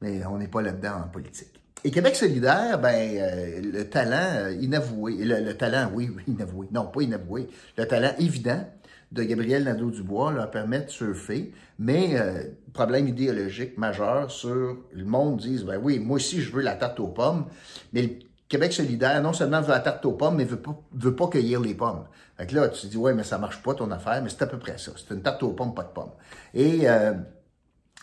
mais 0.00 0.24
on 0.26 0.38
n'est 0.38 0.48
pas 0.48 0.62
là-dedans 0.62 1.02
en 1.04 1.08
politique. 1.08 1.60
Et 1.84 1.90
Québec 1.90 2.16
solidaire, 2.16 2.78
ben, 2.78 3.16
euh, 3.18 3.60
le 3.62 3.88
talent 3.88 4.46
euh, 4.46 4.52
inavoué, 4.52 5.16
le, 5.24 5.40
le, 5.40 5.56
talent, 5.56 5.90
oui, 5.94 6.10
oui, 6.14 6.22
inavoué, 6.26 6.68
non, 6.72 6.86
pas 6.86 7.02
inavoué, 7.02 7.48
le 7.78 7.86
talent 7.86 8.12
évident 8.18 8.66
de 9.12 9.22
Gabriel 9.22 9.64
Nadeau-Dubois 9.64 10.32
leur 10.32 10.50
permet 10.50 10.82
de 10.82 10.90
surfer, 10.90 11.52
mais 11.78 12.18
euh, 12.18 12.44
problème 12.72 13.08
idéologique 13.08 13.76
majeur 13.76 14.30
sur 14.30 14.76
le 14.92 15.04
monde 15.04 15.38
disent, 15.38 15.64
ben 15.64 15.80
oui, 15.82 15.98
moi 15.98 16.16
aussi 16.16 16.40
je 16.40 16.52
veux 16.52 16.62
la 16.62 16.74
tarte 16.74 17.00
aux 17.00 17.08
pommes, 17.08 17.46
mais 17.92 18.02
le 18.02 18.10
Québec 18.48 18.72
solidaire, 18.72 19.20
non 19.22 19.32
seulement 19.32 19.60
veut 19.60 19.70
la 19.70 19.80
tarte 19.80 20.04
aux 20.06 20.12
pommes, 20.12 20.36
mais 20.36 20.44
veut 20.44 20.60
pas, 20.60 20.76
veut 20.92 21.14
pas 21.14 21.28
cueillir 21.28 21.60
les 21.60 21.74
pommes. 21.74 22.04
Fait 22.36 22.50
là, 22.52 22.68
tu 22.68 22.86
dis, 22.86 22.96
ouais, 22.96 23.14
mais 23.14 23.22
ça 23.22 23.38
marche 23.38 23.62
pas 23.62 23.74
ton 23.74 23.90
affaire, 23.90 24.20
mais 24.22 24.28
c'est 24.28 24.42
à 24.42 24.46
peu 24.46 24.58
près 24.58 24.78
ça. 24.78 24.92
C'est 24.96 25.14
une 25.14 25.22
tarte 25.22 25.42
aux 25.42 25.52
pommes, 25.52 25.74
pas 25.74 25.84
de 25.84 25.88
pommes. 25.88 26.12
Et 26.54 26.88
euh, 26.88 27.12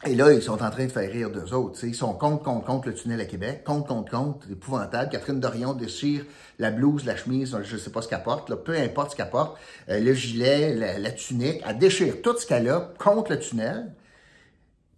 et 0.05 0.13
là, 0.13 0.31
ils 0.31 0.43
sont 0.43 0.61
en 0.61 0.69
train 0.69 0.85
de 0.85 0.91
faire 0.91 1.11
rire 1.11 1.31
d'eux 1.31 1.53
autres. 1.53 1.83
Ils 1.83 1.95
sont 1.95 2.13
contre, 2.13 2.43
contre, 2.43 2.65
contre 2.65 2.87
le 2.87 2.93
tunnel 2.93 3.19
à 3.19 3.25
Québec, 3.25 3.63
contre, 3.63 3.87
contre, 3.87 4.11
contre, 4.11 4.51
épouvantable. 4.51 5.09
Catherine 5.09 5.39
Dorion 5.39 5.73
déchire 5.73 6.23
la 6.59 6.69
blouse, 6.69 7.03
la 7.03 7.15
chemise, 7.15 7.57
je 7.63 7.73
ne 7.73 7.79
sais 7.79 7.89
pas 7.89 8.03
ce 8.03 8.07
qu'elle 8.07 8.21
porte, 8.21 8.53
peu 8.63 8.77
importe 8.77 9.11
ce 9.11 9.15
qu'elle 9.15 9.31
porte, 9.31 9.57
euh, 9.89 9.99
le 9.99 10.13
gilet, 10.13 10.75
la, 10.75 11.11
tunique, 11.11 11.63
elle 11.67 11.79
déchire 11.79 12.21
tout 12.21 12.37
ce 12.37 12.45
qu'elle 12.45 12.69
a 12.69 12.93
contre 12.99 13.31
le 13.31 13.39
tunnel 13.39 13.91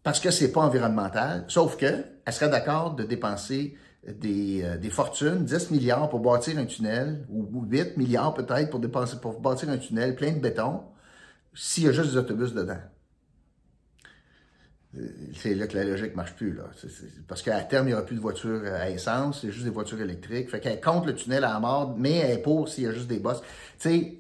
parce 0.04 0.20
que 0.20 0.32
c'est 0.32 0.52
pas 0.52 0.62
environnemental. 0.62 1.46
Sauf 1.48 1.78
que 1.78 2.04
elle 2.26 2.34
serait 2.34 2.50
d'accord 2.50 2.96
de 2.96 3.04
dépenser 3.04 3.78
des, 4.06 4.64
euh, 4.64 4.78
des, 4.78 4.90
fortunes, 4.90 5.46
10 5.46 5.72
milliards 5.72 6.10
pour 6.10 6.20
bâtir 6.20 6.58
un 6.58 6.66
tunnel, 6.66 7.26
ou 7.30 7.48
8 7.70 7.96
milliards 7.96 8.34
peut-être 8.34 8.70
pour 8.70 8.82
dépenser 8.82 9.18
pour 9.22 9.40
bâtir 9.40 9.70
un 9.70 9.78
tunnel 9.78 10.16
plein 10.16 10.34
de 10.34 10.40
béton, 10.40 10.82
s'il 11.54 11.86
y 11.86 11.88
a 11.88 11.94
juste 11.94 12.12
des 12.12 12.18
autobus 12.18 12.54
dedans 12.54 12.80
c'est 15.36 15.54
là 15.54 15.68
que 15.68 15.78
la 15.78 15.84
logique 15.84 16.16
marche 16.16 16.34
plus. 16.34 16.54
Là. 16.54 16.64
parce 17.28 17.42
qu'à 17.42 17.60
terme, 17.62 17.88
il 17.88 17.90
n'y 17.90 17.94
aura 17.94 18.06
plus 18.06 18.16
de 18.16 18.22
voitures 18.22 18.64
à 18.66 18.90
essence, 18.90 19.42
c'est 19.42 19.52
juste 19.52 19.66
des 19.66 19.70
voitures 19.70 20.02
électriques. 20.02 20.50
Fait 20.50 20.60
qu'elle 20.60 20.82
compte 20.82 21.06
le 21.06 21.14
tunnel 21.14 21.44
à 21.44 21.54
la 21.54 21.60
mort, 21.60 21.96
mais 21.98 22.18
elle 22.18 22.32
est 22.32 22.42
pour 22.42 22.68
s'il 22.70 22.86
y 22.86 22.88
a 22.88 22.92
juste 22.92 23.08
des 23.08 23.20
bosses. 23.20 23.42
Tu 23.80 23.90
sais, 23.90 24.14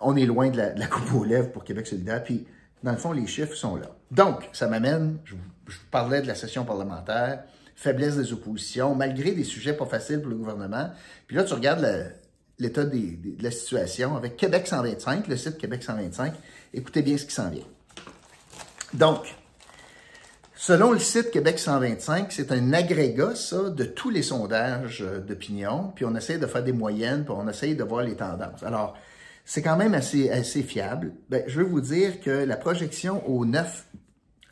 on 0.00 0.16
est 0.16 0.26
loin 0.26 0.50
de 0.50 0.56
la, 0.56 0.86
coupe 0.86 1.14
aux 1.14 1.24
lèvres 1.24 1.50
pour 1.52 1.64
Québec 1.64 1.86
solidaire. 1.86 2.22
Puis, 2.24 2.46
dans 2.82 2.90
le 2.90 2.98
fond, 2.98 3.12
les 3.12 3.26
chiffres 3.26 3.54
sont 3.54 3.76
là. 3.76 3.90
Donc, 4.10 4.48
ça 4.52 4.66
m'amène, 4.66 5.18
je, 5.24 5.34
je 5.68 5.76
vous 5.76 5.86
parlais 5.90 6.20
de 6.20 6.26
la 6.26 6.34
session 6.34 6.64
parlementaire, 6.64 7.44
faiblesse 7.76 8.16
des 8.16 8.32
oppositions, 8.32 8.94
malgré 8.94 9.30
des 9.32 9.44
sujets 9.44 9.74
pas 9.74 9.86
faciles 9.86 10.20
pour 10.20 10.30
le 10.30 10.36
gouvernement. 10.36 10.90
Puis 11.26 11.36
là, 11.36 11.44
tu 11.44 11.54
regardes 11.54 12.14
l'état 12.58 12.84
de 12.84 12.98
la 13.40 13.50
situation 13.50 14.16
avec 14.16 14.36
Québec 14.36 14.66
125, 14.66 15.28
le 15.28 15.36
site 15.36 15.56
Québec 15.56 15.82
125. 15.82 16.34
Écoutez 16.72 17.02
bien 17.02 17.16
ce 17.16 17.24
qui 17.24 17.34
s'en 17.34 17.50
vient. 17.50 17.64
Donc, 18.94 19.34
selon 20.54 20.92
le 20.92 21.00
site 21.00 21.32
Québec 21.32 21.58
125, 21.58 22.30
c'est 22.30 22.52
un 22.52 22.72
agrégat, 22.72 23.34
ça, 23.34 23.70
de 23.70 23.84
tous 23.84 24.08
les 24.08 24.22
sondages 24.22 25.02
euh, 25.02 25.18
d'opinion, 25.18 25.92
puis 25.96 26.04
on 26.04 26.14
essaie 26.14 26.38
de 26.38 26.46
faire 26.46 26.62
des 26.62 26.72
moyennes, 26.72 27.24
puis 27.24 27.34
on 27.36 27.48
essaie 27.48 27.74
de 27.74 27.82
voir 27.82 28.04
les 28.04 28.14
tendances. 28.14 28.62
Alors, 28.62 28.96
c'est 29.44 29.62
quand 29.62 29.76
même 29.76 29.94
assez, 29.94 30.30
assez 30.30 30.62
fiable. 30.62 31.12
Ben, 31.28 31.42
je 31.48 31.58
veux 31.58 31.66
vous 31.66 31.80
dire 31.80 32.20
que 32.20 32.30
la 32.30 32.56
projection 32.56 33.28
au 33.28 33.44
9 33.44 33.84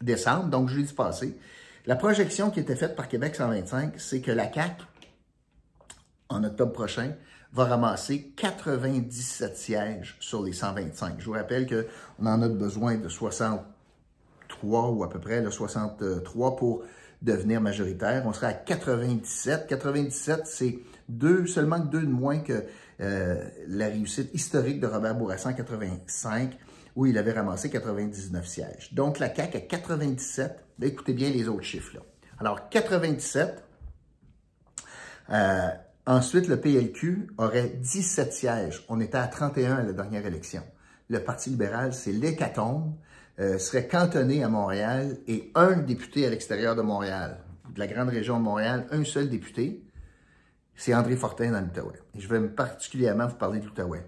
décembre, 0.00 0.46
donc 0.46 0.68
jeudi 0.68 0.92
passé, 0.92 1.38
la 1.86 1.94
projection 1.94 2.50
qui 2.50 2.58
était 2.58 2.76
faite 2.76 2.96
par 2.96 3.06
Québec 3.06 3.36
125, 3.36 3.94
c'est 3.96 4.20
que 4.20 4.32
la 4.32 4.52
CAQ, 4.52 4.82
en 6.28 6.42
octobre 6.42 6.72
prochain, 6.72 7.12
va 7.52 7.66
ramasser 7.66 8.32
97 8.36 9.56
sièges 9.56 10.16
sur 10.18 10.42
les 10.42 10.52
125. 10.52 11.20
Je 11.20 11.26
vous 11.26 11.32
rappelle 11.32 11.68
qu'on 11.68 12.26
en 12.26 12.42
a 12.42 12.48
besoin 12.48 12.96
de 12.96 13.08
60 13.08 13.60
ou 14.62 15.04
à 15.04 15.08
peu 15.08 15.18
près 15.18 15.40
le 15.40 15.50
63 15.50 16.56
pour 16.56 16.84
devenir 17.22 17.60
majoritaire. 17.60 18.24
On 18.26 18.32
serait 18.32 18.48
à 18.48 18.52
97. 18.52 19.66
97, 19.68 20.46
c'est 20.46 20.78
deux, 21.08 21.46
seulement 21.46 21.78
deux 21.78 22.02
de 22.02 22.10
moins 22.10 22.38
que 22.38 22.64
euh, 23.00 23.44
la 23.68 23.86
réussite 23.86 24.30
historique 24.34 24.80
de 24.80 24.86
Robert 24.86 25.14
Bourassa 25.14 25.48
en 25.48 25.54
85, 25.54 26.56
où 26.96 27.06
il 27.06 27.16
avait 27.18 27.32
ramassé 27.32 27.70
99 27.70 28.46
sièges. 28.46 28.92
Donc, 28.92 29.18
la 29.18 29.34
CAQ 29.34 29.56
à 29.56 29.60
97. 29.60 30.64
Ben, 30.78 30.88
écoutez 30.88 31.12
bien 31.12 31.30
les 31.30 31.48
autres 31.48 31.62
chiffres. 31.62 31.96
Alors, 32.38 32.68
97. 32.68 33.64
Euh, 35.30 35.68
ensuite, 36.06 36.48
le 36.48 36.60
PLQ 36.60 37.28
aurait 37.38 37.68
17 37.68 38.32
sièges. 38.32 38.84
On 38.88 39.00
était 39.00 39.18
à 39.18 39.26
31 39.26 39.76
à 39.76 39.82
la 39.82 39.92
dernière 39.92 40.26
élection. 40.26 40.62
Le 41.08 41.22
Parti 41.22 41.50
libéral, 41.50 41.92
c'est 41.92 42.12
l'hécatombe. 42.12 42.94
Euh, 43.40 43.56
serait 43.56 43.88
cantonné 43.88 44.44
à 44.44 44.48
Montréal 44.50 45.16
et 45.26 45.50
un 45.54 45.76
député 45.76 46.26
à 46.26 46.30
l'extérieur 46.30 46.76
de 46.76 46.82
Montréal, 46.82 47.38
de 47.74 47.78
la 47.78 47.86
grande 47.86 48.10
région 48.10 48.38
de 48.38 48.44
Montréal, 48.44 48.86
un 48.90 49.04
seul 49.04 49.30
député, 49.30 49.82
c'est 50.76 50.94
André 50.94 51.16
Fortin 51.16 51.50
dans 51.50 51.62
l'Outaouais. 51.62 51.98
Et 52.14 52.20
je 52.20 52.28
vais 52.28 52.46
particulièrement 52.46 53.26
vous 53.26 53.36
parler 53.36 53.60
de 53.60 53.64
l'Outaouais. 53.64 54.04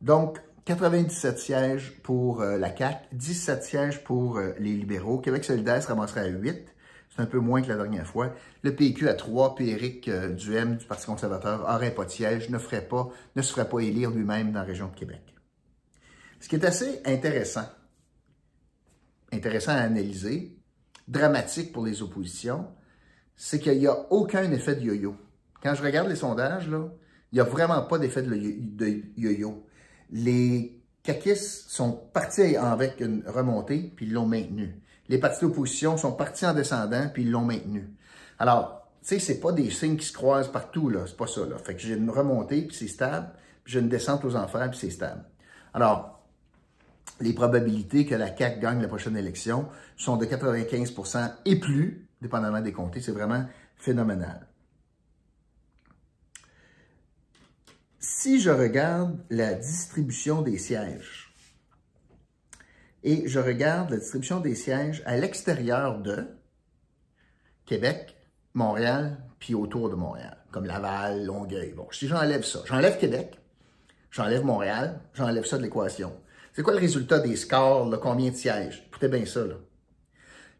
Donc, 0.00 0.40
97 0.66 1.36
sièges 1.36 1.98
pour 2.04 2.42
euh, 2.42 2.56
la 2.56 2.74
CAQ, 2.74 3.08
17 3.12 3.64
sièges 3.64 4.04
pour 4.04 4.38
euh, 4.38 4.52
les 4.60 4.72
libéraux. 4.72 5.18
Québec 5.18 5.44
solidaire 5.44 5.82
se 5.82 5.88
ramasserait 5.88 6.20
à 6.20 6.28
8. 6.28 6.64
C'est 7.10 7.22
un 7.22 7.26
peu 7.26 7.40
moins 7.40 7.60
que 7.60 7.68
la 7.68 7.76
dernière 7.76 8.06
fois. 8.06 8.34
Le 8.62 8.72
PQ 8.76 9.08
à 9.08 9.14
3, 9.14 9.56
puis 9.56 9.70
Éric 9.70 10.08
Duhem 10.08 10.76
du 10.76 10.86
Parti 10.86 11.06
conservateur 11.06 11.68
n'aurait 11.68 11.94
pas 11.94 12.04
de 12.04 12.10
siège, 12.10 12.50
ne, 12.50 12.58
ferait 12.58 12.86
pas, 12.86 13.08
ne 13.34 13.42
se 13.42 13.52
ferait 13.52 13.68
pas 13.68 13.80
élire 13.80 14.10
lui-même 14.10 14.52
dans 14.52 14.60
la 14.60 14.64
région 14.64 14.88
de 14.88 14.94
Québec. 14.94 15.22
Ce 16.40 16.48
qui 16.48 16.56
est 16.56 16.64
assez 16.64 17.00
intéressant, 17.04 17.66
intéressant 19.34 19.72
à 19.72 19.80
analyser, 19.80 20.56
dramatique 21.08 21.72
pour 21.72 21.84
les 21.84 22.02
oppositions, 22.02 22.66
c'est 23.36 23.58
qu'il 23.58 23.78
n'y 23.78 23.86
a 23.86 24.06
aucun 24.10 24.50
effet 24.52 24.76
de 24.76 24.82
yo-yo. 24.82 25.16
Quand 25.62 25.74
je 25.74 25.82
regarde 25.82 26.08
les 26.08 26.16
sondages, 26.16 26.68
là, 26.68 26.88
il 27.32 27.36
n'y 27.36 27.40
a 27.40 27.44
vraiment 27.44 27.82
pas 27.82 27.98
d'effet 27.98 28.22
de 28.22 29.02
yo-yo. 29.16 29.66
Les 30.10 30.80
caquistes 31.02 31.68
sont 31.68 31.92
partis 31.92 32.56
avec 32.56 33.00
une 33.00 33.24
remontée, 33.26 33.92
puis 33.96 34.06
ils 34.06 34.12
l'ont 34.12 34.26
maintenu. 34.26 34.80
Les 35.08 35.18
partis 35.18 35.44
d'opposition 35.44 35.96
sont 35.96 36.12
partis 36.12 36.46
en 36.46 36.54
descendant, 36.54 37.08
puis 37.12 37.22
ils 37.22 37.30
l'ont 37.30 37.44
maintenu. 37.44 37.90
Alors, 38.38 38.88
tu 39.02 39.08
sais, 39.08 39.18
c'est 39.18 39.40
pas 39.40 39.52
des 39.52 39.70
signes 39.70 39.96
qui 39.96 40.06
se 40.06 40.12
croisent 40.12 40.50
partout, 40.50 40.88
là. 40.88 41.00
C'est 41.06 41.16
pas 41.16 41.26
ça, 41.26 41.44
là. 41.44 41.58
Fait 41.58 41.74
que 41.74 41.80
j'ai 41.80 41.94
une 41.94 42.08
remontée, 42.08 42.62
puis 42.62 42.76
c'est 42.76 42.88
stable, 42.88 43.28
puis 43.62 43.74
j'ai 43.74 43.80
une 43.80 43.88
descente 43.88 44.24
aux 44.24 44.36
enfers, 44.36 44.70
puis 44.70 44.78
c'est 44.78 44.90
stable. 44.90 45.24
Alors, 45.74 46.13
les 47.20 47.32
probabilités 47.32 48.06
que 48.06 48.14
la 48.14 48.36
CAQ 48.36 48.60
gagne 48.60 48.80
la 48.80 48.88
prochaine 48.88 49.16
élection 49.16 49.68
sont 49.96 50.16
de 50.16 50.26
95% 50.26 51.32
et 51.44 51.56
plus, 51.56 52.08
dépendamment 52.20 52.60
des 52.60 52.72
comtés. 52.72 53.00
C'est 53.00 53.12
vraiment 53.12 53.44
phénoménal. 53.76 54.46
Si 58.00 58.40
je 58.40 58.50
regarde 58.50 59.18
la 59.30 59.54
distribution 59.54 60.42
des 60.42 60.58
sièges 60.58 61.32
et 63.02 63.28
je 63.28 63.38
regarde 63.38 63.90
la 63.90 63.98
distribution 63.98 64.40
des 64.40 64.54
sièges 64.54 65.02
à 65.06 65.16
l'extérieur 65.16 66.00
de 66.00 66.26
Québec, 67.66 68.16
Montréal, 68.54 69.18
puis 69.38 69.54
autour 69.54 69.90
de 69.90 69.94
Montréal, 69.94 70.38
comme 70.52 70.64
Laval, 70.64 71.24
Longueuil. 71.24 71.72
Bon, 71.72 71.86
si 71.90 72.08
j'enlève 72.08 72.44
ça, 72.44 72.60
j'enlève 72.66 72.98
Québec, 72.98 73.38
j'enlève 74.10 74.44
Montréal, 74.44 75.00
j'enlève 75.14 75.44
ça 75.44 75.58
de 75.58 75.62
l'équation. 75.62 76.12
C'est 76.54 76.62
quoi 76.62 76.72
le 76.72 76.78
résultat 76.78 77.18
des 77.18 77.34
scores, 77.34 77.90
combien 78.00 78.30
de 78.30 78.36
sièges? 78.36 78.84
Écoutez 78.86 79.08
bien 79.08 79.26
ça, 79.26 79.44
là. 79.44 79.56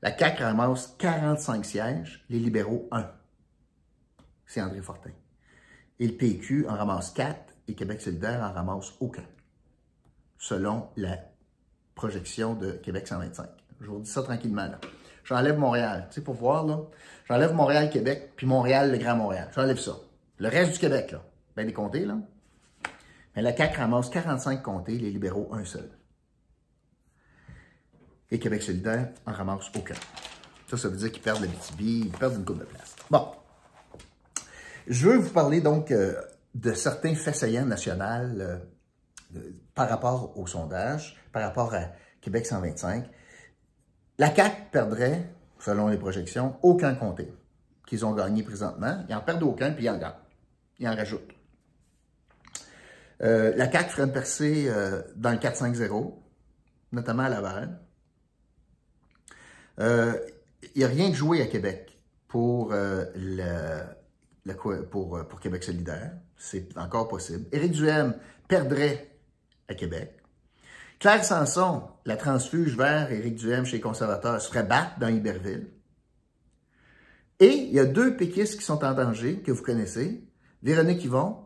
La 0.03 0.19
CAQ 0.19 0.43
ramasse 0.43 0.97
45 0.99 1.65
sièges, 1.65 2.25
les 2.29 2.41
libéraux 2.41 2.89
1. 2.91 3.09
C'est 4.45 4.61
André 4.61 4.83
Fortin. 4.83 5.13
Et 6.01 6.09
le 6.09 6.15
PQ 6.15 6.67
en 6.69 6.75
ramasse 6.75 7.13
4 7.13 7.39
et 7.69 7.75
Québec 7.75 8.03
solidaire 8.03 8.43
en 8.43 8.53
ramasse 8.53 8.93
aucun, 8.99 9.23
selon 10.37 10.89
la 10.97 11.17
projection 11.95 12.55
de 12.55 12.73
Québec 12.73 13.07
125. 13.07 13.47
Je 13.81 13.87
vous 13.87 14.01
dis 14.01 14.11
ça 14.11 14.25
tranquillement, 14.25 14.67
là. 14.67 14.81
J'enlève 15.23 15.57
Montréal, 15.57 16.09
tu 16.11 16.17
sais, 16.17 16.21
pour 16.23 16.35
voir, 16.35 16.67
là. 16.67 16.81
J'enlève 17.29 17.55
Montréal, 17.55 17.89
Québec, 17.89 18.33
puis 18.35 18.49
Montréal, 18.49 18.91
le 18.91 18.99
Grand 18.99 19.15
Montréal. 19.15 19.49
J'enlève 19.55 19.79
ça. 19.79 19.93
Le 20.39 20.49
reste 20.49 20.73
du 20.73 20.79
Québec, 20.81 21.13
là. 21.13 21.23
Ben, 21.55 21.65
des 21.65 21.73
comtés, 21.73 22.05
là. 22.05 22.19
Mais 23.35 23.43
la 23.43 23.57
CAQ 23.57 23.79
ramasse 23.79 24.11
45 24.11 24.63
comtés, 24.63 24.99
les 24.99 25.11
libéraux, 25.11 25.49
un 25.53 25.65
seul. 25.65 25.91
Et 28.31 28.39
Québec 28.39 28.63
solidaire 28.63 29.11
en 29.27 29.33
ramasse 29.33 29.71
aucun. 29.77 29.95
Ça, 30.69 30.77
ça 30.77 30.89
veut 30.89 30.97
dire 30.97 31.13
qu'ils 31.13 31.23
perdent 31.23 31.43
la 31.43 31.49
BTB, 31.49 31.81
ils 31.81 32.11
perdent 32.11 32.37
une 32.37 32.45
coupe 32.45 32.59
de 32.59 32.65
place. 32.65 32.97
Bon. 33.11 33.29
Je 34.87 35.09
veux 35.09 35.17
vous 35.17 35.31
parler 35.33 35.61
donc 35.61 35.91
euh, 35.91 36.21
de 36.55 36.73
certains 36.73 37.15
faits 37.15 37.37
saillants 37.37 37.67
nationaux 37.67 38.05
euh, 38.05 38.59
par 39.75 39.89
rapport 39.89 40.39
au 40.39 40.47
sondage, 40.47 41.17
par 41.33 41.43
rapport 41.43 41.75
à 41.75 41.91
Québec 42.21 42.47
125. 42.47 43.09
La 44.19 44.35
CAQ 44.35 44.57
perdrait, 44.71 45.35
selon 45.59 45.89
les 45.89 45.99
projections, 45.99 46.57
aucun 46.63 46.95
comté 46.95 47.33
qu'ils 47.87 48.05
ont 48.07 48.13
gagné 48.13 48.43
présentement. 48.43 49.05
Ils 49.09 49.15
en 49.15 49.21
perdent 49.21 49.43
aucun, 49.43 49.73
puis 49.73 49.85
ils 49.85 49.91
en 49.91 49.99
gagnent. 49.99 50.13
Ils 50.79 50.89
en 50.89 50.95
rajoutent. 50.95 51.33
Euh, 53.25 53.55
la 53.57 53.71
CAQ 53.71 53.91
ferait 53.91 54.03
une 54.05 54.13
percée 54.13 54.67
euh, 54.69 55.03
dans 55.17 55.31
le 55.31 55.39
4-5-0, 55.39 56.15
notamment 56.93 57.23
à 57.23 57.29
Laval. 57.31 57.81
Il 59.79 59.85
euh, 59.85 60.13
n'y 60.77 60.85
a 60.85 60.89
rien 60.89 61.09
de 61.09 61.15
joué 61.15 61.43
à 61.43 61.47
Québec 61.47 61.99
pour 62.29 62.75
Québec 65.41 65.65
solidaire. 65.65 66.13
C'est 66.37 66.77
encore 66.77 67.09
possible. 67.09 67.47
Éric 67.53 67.73
Duhem 67.73 68.15
perdrait 68.49 69.17
à 69.69 69.75
Québec. 69.75 70.19
Claire 70.99 71.25
Sanson, 71.25 71.85
la 72.05 72.17
transfuge 72.17 72.77
vers 72.77 73.11
Éric 73.11 73.37
Duhem 73.37 73.65
chez 73.65 73.77
les 73.77 73.81
conservateurs, 73.81 74.41
se 74.41 74.49
ferait 74.49 74.65
battre 74.65 74.99
dans 74.99 75.09
Iberville. 75.09 75.71
Et 77.41 77.53
il 77.53 77.73
y 77.73 77.79
a 77.79 77.85
deux 77.85 78.17
péquistes 78.17 78.59
qui 78.59 78.65
sont 78.65 78.85
en 78.85 78.95
danger, 78.95 79.41
que 79.41 79.53
vous 79.53 79.63
connaissez, 79.63 80.25
Véronique 80.63 81.05
Yvon 81.05 81.44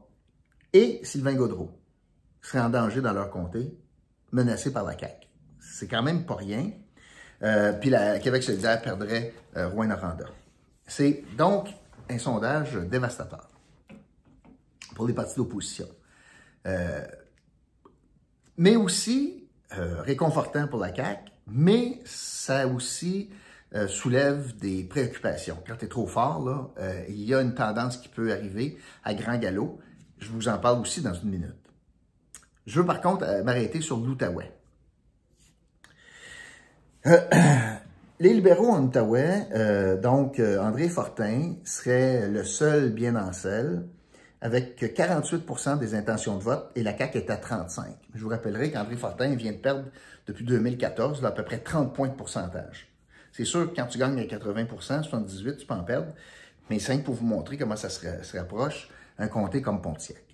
et 0.72 1.00
Sylvain 1.02 1.34
Gaudreau, 1.34 1.70
seraient 2.40 2.62
en 2.62 2.70
danger 2.70 3.00
dans 3.00 3.12
leur 3.12 3.30
comté, 3.30 3.76
menacés 4.32 4.72
par 4.72 4.84
la 4.84 4.96
CAQ. 4.96 5.26
C'est 5.60 5.88
quand 5.88 6.02
même 6.02 6.24
pas 6.24 6.36
rien. 6.36 6.70
Euh, 7.42 7.72
puis 7.72 7.90
la 7.90 8.18
Québec 8.18 8.42
solidaire 8.42 8.80
perdrait 8.82 9.32
euh, 9.56 9.68
Rouen-Noranda. 9.68 10.26
C'est 10.86 11.24
donc 11.36 11.68
un 12.08 12.18
sondage 12.18 12.74
dévastateur 12.74 13.48
pour 14.94 15.06
les 15.06 15.14
partis 15.14 15.36
d'opposition. 15.36 15.86
Euh, 16.66 17.04
mais 18.56 18.76
aussi 18.76 19.48
euh, 19.76 20.02
réconfortant 20.02 20.66
pour 20.66 20.80
la 20.80 20.94
CAQ, 20.94 21.30
mais 21.46 22.00
ça 22.04 22.66
aussi 22.66 23.30
euh, 23.74 23.86
soulève 23.86 24.56
des 24.56 24.82
préoccupations. 24.84 25.58
Quand 25.66 25.76
tu 25.76 25.84
es 25.84 25.88
trop 25.88 26.06
fort, 26.06 26.72
il 27.08 27.22
y 27.22 27.34
a 27.34 27.40
une 27.40 27.54
tendance 27.54 27.98
qui 27.98 28.08
peut 28.08 28.32
arriver 28.32 28.78
à 29.04 29.14
grand 29.14 29.38
galop. 29.38 29.78
Je 30.18 30.30
vous 30.30 30.48
en 30.48 30.58
parle 30.58 30.80
aussi 30.80 31.00
dans 31.00 31.14
une 31.14 31.30
minute. 31.30 31.54
Je 32.66 32.80
veux 32.80 32.86
par 32.86 33.00
contre 33.00 33.24
euh, 33.24 33.42
m'arrêter 33.42 33.80
sur 33.80 33.96
l'Outaouais. 33.98 34.52
les 38.20 38.34
libéraux 38.34 38.70
en 38.70 38.82
Outaouais, 38.82 39.96
donc 40.02 40.40
André 40.40 40.88
Fortin, 40.88 41.54
serait 41.64 42.28
le 42.28 42.44
seul 42.44 42.90
bien 42.90 43.14
en 43.16 43.32
selle 43.32 43.84
avec 44.40 44.80
48% 44.80 45.78
des 45.78 45.94
intentions 45.94 46.36
de 46.36 46.42
vote 46.42 46.70
et 46.74 46.82
la 46.82 46.96
CAQ 46.96 47.18
est 47.18 47.30
à 47.30 47.36
35. 47.36 47.96
Je 48.14 48.22
vous 48.22 48.28
rappellerai 48.28 48.70
qu'André 48.70 48.96
Fortin 48.96 49.34
vient 49.34 49.52
de 49.52 49.58
perdre 49.58 49.84
depuis 50.26 50.44
2014 50.44 51.24
à 51.24 51.30
peu 51.32 51.44
près 51.44 51.58
30 51.58 51.94
points 51.94 52.08
de 52.08 52.14
pourcentage. 52.14 52.88
C'est 53.32 53.44
sûr 53.44 53.70
que 53.70 53.76
quand 53.76 53.86
tu 53.86 53.98
gagnes 53.98 54.18
à 54.18 54.24
80% 54.24 55.02
78 55.02 55.56
tu 55.58 55.66
peux 55.66 55.74
en 55.74 55.84
perdre. 55.84 56.12
Mais 56.70 56.78
c'est 56.78 56.98
pour 56.98 57.14
vous 57.14 57.24
montrer 57.24 57.56
comment 57.56 57.76
ça 57.76 57.88
se, 57.88 58.36
rapproche 58.36 58.88
un 59.18 59.28
comté 59.28 59.62
comme 59.62 59.82
Pontiac. 59.82 60.24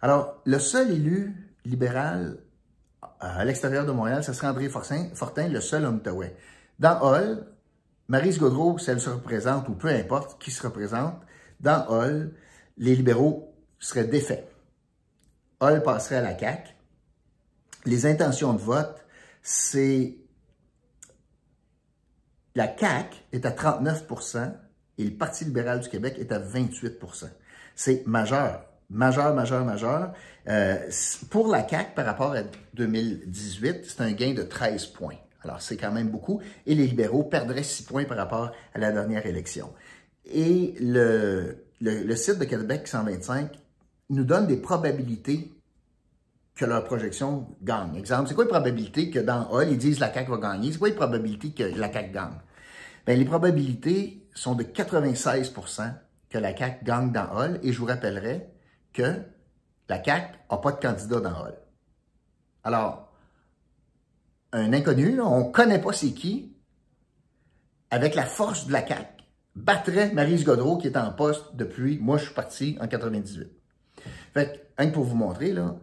Alors, 0.00 0.40
le 0.44 0.58
seul 0.58 0.90
élu 0.90 1.54
libéral 1.64 2.38
à 3.20 3.44
l'extérieur 3.44 3.86
de 3.86 3.92
Montréal, 3.92 4.24
ce 4.24 4.32
serait 4.32 4.48
André 4.48 4.68
Fortin, 4.68 5.48
le 5.48 5.60
seul 5.60 5.86
Outaouais. 5.86 6.36
Dans 6.78 7.00
Hall, 7.00 7.46
Marise 8.08 8.38
Gaudreau, 8.38 8.78
si 8.78 8.90
elle 8.90 9.00
se 9.00 9.10
représente, 9.10 9.68
ou 9.68 9.74
peu 9.74 9.88
importe 9.88 10.42
qui 10.42 10.50
se 10.50 10.62
représente, 10.62 11.20
dans 11.60 11.86
Hall, 11.88 12.34
les 12.76 12.96
libéraux 12.96 13.54
seraient 13.78 14.04
défaits. 14.04 14.48
Hall 15.60 15.82
passerait 15.82 16.16
à 16.16 16.22
la 16.22 16.36
CAQ. 16.36 16.74
Les 17.84 18.06
intentions 18.06 18.54
de 18.54 18.60
vote, 18.60 19.04
c'est 19.42 20.16
la 22.54 22.76
CAQ 22.76 23.16
est 23.32 23.46
à 23.46 23.50
39% 23.50 24.52
et 24.98 25.04
le 25.04 25.16
Parti 25.16 25.44
libéral 25.44 25.80
du 25.80 25.88
Québec 25.88 26.16
est 26.18 26.32
à 26.32 26.38
28 26.38 26.98
C'est 27.74 28.06
majeur, 28.06 28.64
majeur, 28.90 29.34
majeur, 29.34 29.64
majeur. 29.64 30.12
Euh, 30.48 30.76
pour 31.30 31.48
la 31.48 31.66
CAQ, 31.66 31.94
par 31.94 32.06
rapport 32.06 32.32
à 32.32 32.42
2018, 32.74 33.84
c'est 33.84 34.00
un 34.00 34.12
gain 34.12 34.34
de 34.34 34.42
13 34.42 34.86
points. 34.86 35.16
Alors, 35.44 35.60
c'est 35.60 35.76
quand 35.76 35.92
même 35.92 36.08
beaucoup. 36.08 36.40
Et 36.66 36.74
les 36.74 36.86
libéraux 36.86 37.24
perdraient 37.24 37.62
6 37.62 37.84
points 37.84 38.04
par 38.04 38.16
rapport 38.16 38.52
à 38.74 38.78
la 38.78 38.92
dernière 38.92 39.26
élection. 39.26 39.72
Et 40.24 40.74
le, 40.80 41.56
le, 41.80 42.16
site 42.16 42.38
de 42.38 42.44
Québec 42.44 42.86
125 42.86 43.50
nous 44.10 44.24
donne 44.24 44.46
des 44.46 44.56
probabilités 44.56 45.52
que 46.54 46.64
leur 46.64 46.84
projection 46.84 47.48
gagne. 47.62 47.96
Exemple, 47.96 48.28
c'est 48.28 48.34
quoi 48.34 48.44
les 48.44 48.50
probabilités 48.50 49.10
que 49.10 49.18
dans 49.18 49.50
Hall, 49.50 49.68
ils 49.70 49.78
disent 49.78 49.98
la 49.98 50.12
CAQ 50.12 50.30
va 50.30 50.36
gagner? 50.36 50.70
C'est 50.70 50.78
quoi 50.78 50.88
les 50.88 50.94
probabilités 50.94 51.50
que 51.50 51.64
la 51.64 51.92
CAQ 51.92 52.12
gagne? 52.12 52.38
Bien, 53.06 53.16
les 53.16 53.24
probabilités 53.24 54.28
sont 54.34 54.54
de 54.54 54.62
96 54.62 55.52
que 56.32 56.38
la 56.38 56.56
CAQ 56.56 56.84
gagne 56.84 57.12
dans 57.12 57.28
Hall. 57.36 57.60
Et 57.62 57.72
je 57.72 57.78
vous 57.78 57.86
rappellerai 57.86 58.48
que 58.92 59.22
la 59.88 60.02
CAQ 60.02 60.38
n'a 60.50 60.56
pas 60.56 60.72
de 60.72 60.80
candidat 60.80 61.20
dans 61.20 61.44
Hall. 61.44 61.58
Alors, 62.64 63.12
un 64.52 64.72
inconnu, 64.72 65.20
on 65.20 65.48
ne 65.48 65.52
connaît 65.52 65.80
pas 65.80 65.92
c'est 65.92 66.12
qui, 66.12 66.56
avec 67.90 68.14
la 68.14 68.24
force 68.24 68.66
de 68.66 68.72
la 68.72 68.86
CAQ, 68.86 69.22
battrait 69.54 70.12
Marise 70.12 70.44
Godreau 70.44 70.78
qui 70.78 70.86
est 70.86 70.96
en 70.96 71.12
poste 71.12 71.54
depuis, 71.54 71.98
moi 71.98 72.16
je 72.16 72.24
suis 72.24 72.34
parti 72.34 72.78
en 72.80 72.88
98. 72.88 73.50
Fait 74.34 74.66
que, 74.76 74.86
pour 74.90 75.04
vous 75.04 75.16
montrer, 75.16 75.52
là, 75.52 75.76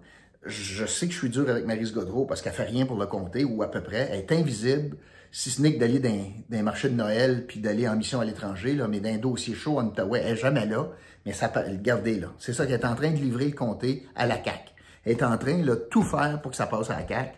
je 0.43 0.85
sais 0.85 1.07
que 1.07 1.13
je 1.13 1.19
suis 1.19 1.29
dur 1.29 1.49
avec 1.49 1.65
Marise 1.65 1.93
Godreau 1.93 2.25
parce 2.25 2.41
qu'elle 2.41 2.53
fait 2.53 2.63
rien 2.63 2.85
pour 2.85 2.97
le 2.97 3.05
comté 3.05 3.43
ou 3.43 3.61
à 3.61 3.69
peu 3.69 3.81
près. 3.81 4.09
Elle 4.11 4.19
est 4.19 4.31
invisible, 4.31 4.97
si 5.31 5.51
ce 5.51 5.61
n'est 5.61 5.75
que 5.75 5.79
d'aller 5.79 5.99
dans, 5.99 6.63
marché 6.63 6.89
de 6.89 6.95
Noël 6.95 7.45
puis 7.47 7.59
d'aller 7.59 7.87
en 7.87 7.95
mission 7.95 8.19
à 8.19 8.25
l'étranger, 8.25 8.75
là, 8.75 8.87
mais 8.87 8.99
d'un 8.99 9.17
dossier 9.17 9.55
chaud 9.55 9.79
en 9.79 9.87
Ottawa, 9.87 10.19
elle 10.19 10.33
n'est 10.33 10.35
jamais 10.35 10.65
là, 10.65 10.87
mais 11.25 11.33
ça 11.33 11.49
peut 11.49 11.61
garder 11.75 12.19
là. 12.19 12.33
C'est 12.39 12.53
ça 12.53 12.65
qu'elle 12.65 12.79
est 12.79 12.85
en 12.85 12.95
train 12.95 13.11
de 13.11 13.17
livrer 13.17 13.45
le 13.45 13.55
comté 13.55 14.07
à 14.15 14.25
la 14.25 14.43
CAQ. 14.43 14.71
Elle 15.05 15.11
est 15.13 15.23
en 15.23 15.37
train 15.37 15.59
de 15.59 15.75
tout 15.89 16.03
faire 16.03 16.41
pour 16.41 16.51
que 16.51 16.57
ça 16.57 16.67
passe 16.67 16.89
à 16.89 16.99
la 16.99 17.07
CAQ. 17.07 17.37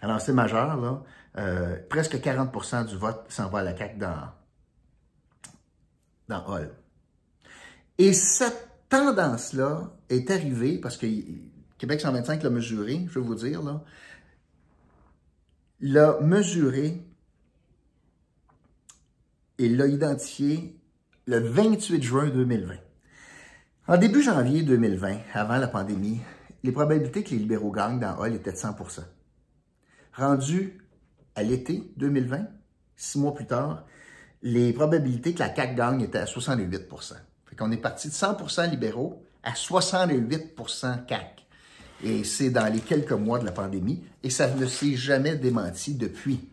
Alors 0.00 0.20
c'est 0.20 0.32
majeur, 0.32 0.76
là. 0.76 1.02
Euh, 1.36 1.76
presque 1.88 2.16
40% 2.16 2.86
du 2.86 2.96
vote 2.96 3.24
s'en 3.28 3.48
va 3.48 3.60
à 3.60 3.62
la 3.62 3.76
CAQ 3.76 3.98
dans, 3.98 4.28
dans 6.28 6.44
Hall. 6.46 6.70
Et 7.98 8.12
cette 8.12 8.68
tendance-là 8.88 9.92
est 10.08 10.30
arrivée 10.30 10.78
parce 10.78 10.96
que 10.96 11.06
Québec 11.76 12.00
125 12.00 12.42
l'a 12.42 12.50
mesuré, 12.50 13.06
je 13.08 13.18
vais 13.18 13.24
vous 13.24 13.34
dire, 13.34 13.62
là, 13.62 13.82
l'a 15.80 16.18
mesuré 16.20 17.07
et 19.58 19.68
l'a 19.68 19.86
identifié 19.86 20.78
le 21.26 21.40
28 21.40 22.02
juin 22.02 22.28
2020. 22.28 22.74
En 23.88 23.96
début 23.96 24.22
janvier 24.22 24.62
2020, 24.62 25.18
avant 25.34 25.56
la 25.56 25.68
pandémie, 25.68 26.20
les 26.62 26.72
probabilités 26.72 27.22
que 27.22 27.30
les 27.30 27.38
libéraux 27.38 27.70
gagnent 27.70 28.00
dans 28.00 28.18
Hall 28.18 28.34
étaient 28.34 28.52
de 28.52 28.56
100% 28.56 29.00
Rendu 30.14 30.78
à 31.34 31.42
l'été 31.42 31.92
2020, 31.96 32.46
six 32.96 33.18
mois 33.18 33.34
plus 33.34 33.46
tard, 33.46 33.84
les 34.42 34.72
probabilités 34.72 35.34
que 35.34 35.40
la 35.40 35.54
CAQ 35.54 35.74
gagne 35.74 36.00
étaient 36.02 36.18
à 36.18 36.26
68 36.26 36.88
Fait 37.46 37.56
qu'on 37.56 37.70
est 37.70 37.76
parti 37.76 38.08
de 38.08 38.12
100% 38.12 38.70
libéraux 38.70 39.24
à 39.42 39.52
68% 39.52 41.08
CAQ. 41.08 41.42
Et 42.04 42.24
c'est 42.24 42.50
dans 42.50 42.72
les 42.72 42.80
quelques 42.80 43.12
mois 43.12 43.38
de 43.38 43.44
la 43.44 43.52
pandémie, 43.52 44.04
et 44.22 44.30
ça 44.30 44.48
ne 44.52 44.66
s'est 44.66 44.94
jamais 44.94 45.36
démenti 45.36 45.94
depuis. 45.94 46.48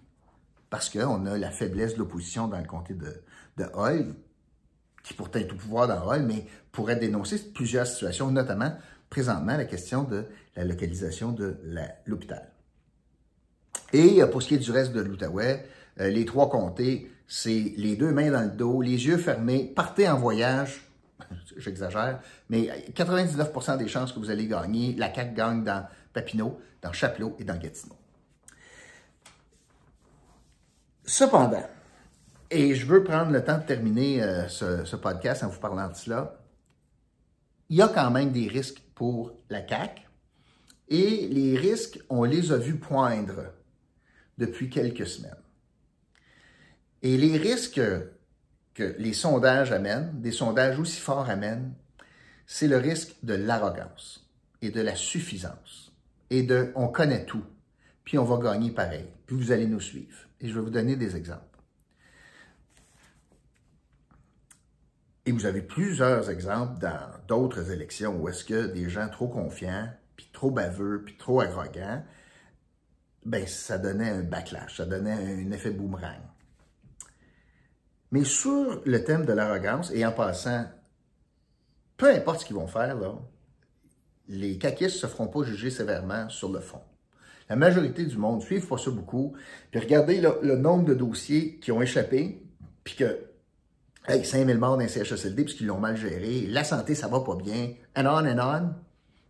Parce 0.76 0.90
qu'on 0.90 1.26
a 1.26 1.38
la 1.38 1.52
faiblesse 1.52 1.94
de 1.94 2.00
l'opposition 2.00 2.50
dans 2.50 2.58
le 2.58 2.66
comté 2.66 2.96
de, 2.96 3.24
de 3.56 3.64
Hall, 3.76 4.14
qui 5.06 5.14
pourtant 5.14 5.40
est 5.40 5.50
au 5.50 5.56
pouvoir 5.56 5.88
dans 5.88 6.06
Hall, 6.06 6.24
mais 6.24 6.46
pourrait 6.74 6.98
dénoncer 6.98 7.54
plusieurs 7.54 7.88
situations, 7.88 8.30
notamment 8.30 8.74
présentement 9.10 9.56
la 9.56 9.64
question 9.64 10.04
de 10.04 10.26
la 10.58 10.66
localisation 10.66 11.32
de 11.32 11.56
l'hôpital. 12.06 12.52
Et 13.94 14.22
euh, 14.22 14.28
pour 14.28 14.44
ce 14.44 14.50
qui 14.50 14.56
est 14.56 14.58
du 14.58 14.70
reste 14.70 14.92
de 14.92 15.00
l'Outaouais, 15.00 15.66
euh, 16.02 16.10
les 16.10 16.26
trois 16.26 16.50
comtés, 16.50 17.10
c'est 17.26 17.72
les 17.78 17.96
deux 17.96 18.12
mains 18.12 18.32
dans 18.32 18.44
le 18.44 18.50
dos, 18.50 18.82
les 18.82 19.08
yeux 19.08 19.18
fermés, 19.18 19.72
partez 19.74 20.10
en 20.10 20.20
voyage, 20.20 20.82
j'exagère, 21.56 22.20
mais 22.50 22.70
99% 22.94 23.78
des 23.78 23.88
chances 23.88 24.12
que 24.12 24.20
vous 24.20 24.30
allez 24.30 24.48
gagner, 24.48 24.94
la 24.98 25.16
CAQ 25.16 25.36
gagne 25.36 25.64
dans 25.64 25.88
Papineau, 26.12 26.60
dans 26.82 26.92
Chapelot 26.92 27.38
et 27.40 27.46
dans 27.46 27.58
Gatineau. 27.58 27.96
Cependant, 31.06 31.68
et 32.50 32.74
je 32.74 32.86
veux 32.88 33.04
prendre 33.04 33.32
le 33.32 33.44
temps 33.44 33.60
de 33.60 33.63
terminer 33.63 34.24
euh, 34.24 34.48
ce, 34.48 34.96
podcast 34.96 35.44
en 35.44 35.50
vous 35.50 35.60
parlant 35.60 35.89
de 35.89 35.96
cela, 35.96 36.39
il 37.70 37.78
y 37.78 37.82
a 37.84 37.88
quand 37.88 38.10
même 38.10 38.32
des 38.32 38.48
risques 38.48 38.82
pour 38.96 39.34
la 39.50 39.68
CAQ 39.68 40.02
et 40.89 41.28
les 41.28 41.58
risques, 41.58 42.00
on 42.10 42.24
les 42.24 42.52
a 42.52 42.58
vus 42.58 42.78
poindre 42.78 43.54
depuis 44.39 44.70
quelques 44.70 45.06
semaines. 45.06 45.36
Et 47.04 47.18
les 47.18 47.38
risques 47.38 47.82
que 48.74 48.96
les 48.98 49.13
sondages 49.13 49.72
amènent, 49.72 50.22
des 50.22 50.32
sondages 50.32 50.80
aussi 50.80 51.00
forts 51.00 51.30
amènent, 51.30 51.74
c'est 52.48 52.68
le 52.68 52.78
risque 52.78 53.15
de 53.22 53.36
l'arrogance 53.36 54.28
et 54.62 54.72
de 54.72 54.82
la 54.82 54.96
suffisance 54.96 55.91
et 56.32 56.41
de 56.41 56.72
on 56.76 56.88
connaît 56.88 57.26
tout, 57.26 57.44
puis 58.04 58.18
on 58.18 58.26
va 58.26 58.38
gagner 58.38 58.72
pareil, 58.72 59.06
puis 59.28 59.36
vous 59.36 59.52
allez 59.52 59.68
nous 59.68 59.80
suivre. 59.80 60.25
Et 60.46 60.48
je 60.48 60.54
vais 60.54 60.62
vous 60.62 60.70
donner 60.70 60.96
des 60.96 61.16
exemples. 61.16 61.58
Et 65.26 65.32
vous 65.32 65.48
avez 65.48 65.64
plusieurs 65.64 66.30
exemples 66.30 66.80
dans 66.80 67.10
d'autres 67.28 67.72
élections 67.72 68.16
où 68.22 68.30
est-ce 68.30 68.46
que 68.46 68.68
des 68.68 68.88
gens 68.88 69.10
trop 69.10 69.28
confiants, 69.28 69.90
puis 70.16 70.30
trop 70.32 70.52
baveux, 70.52 71.02
puis 71.04 71.18
trop 71.18 71.42
arrogants, 71.42 72.06
ben 73.26 73.48
ça 73.48 73.80
donnait 73.80 74.12
un 74.12 74.22
backlash, 74.22 74.78
ça 74.78 74.86
donnait 74.86 75.14
un 75.14 75.50
effet 75.50 75.72
boomerang. 75.72 76.22
Mais 78.12 78.24
sur 78.24 78.84
le 78.86 79.04
thème 79.04 79.26
de 79.26 79.34
l'arrogance, 79.34 79.90
et 79.90 80.06
en 80.06 80.12
passant, 80.12 80.70
peu 81.98 82.14
importe 82.14 82.42
ce 82.42 82.46
qu'ils 82.46 82.56
vont 82.56 82.68
faire, 82.68 82.96
les 84.28 84.60
caquistes 84.60 84.98
ne 84.98 85.00
se 85.00 85.08
feront 85.08 85.28
pas 85.28 85.42
juger 85.42 85.72
sévèrement 85.72 86.30
sur 86.30 86.52
le 86.52 86.60
fond. 86.60 86.84
La 87.50 87.56
majorité 87.56 88.06
du 88.06 88.18
monde 88.18 88.40
ne 88.40 88.46
suivent 88.46 88.68
pas 88.68 88.78
ça 88.78 88.92
beaucoup. 88.92 89.34
Puis 89.72 89.80
regardez 89.80 90.20
le 90.20 90.56
nombre 90.56 90.86
de 90.86 90.94
dossiers 90.94 91.58
qui 91.60 91.72
ont 91.72 91.82
échappé, 91.82 92.42
puis 92.84 92.96
que 92.96 93.20
Hey, 94.08 94.24
5000 94.24 94.60
morts 94.60 94.78
les 94.78 94.88
CHSLD 94.88 95.46
parce 95.46 95.56
qu'ils 95.56 95.66
l'ont 95.66 95.80
mal 95.80 95.98
géré. 95.98 96.42
La 96.42 96.64
santé, 96.64 96.94
ça 96.94 97.08
va 97.08 97.22
pas 97.22 97.36
bien. 97.36 97.74
And 97.96 98.06
on 98.06 98.28
and 98.28 98.40
on. 98.40 98.76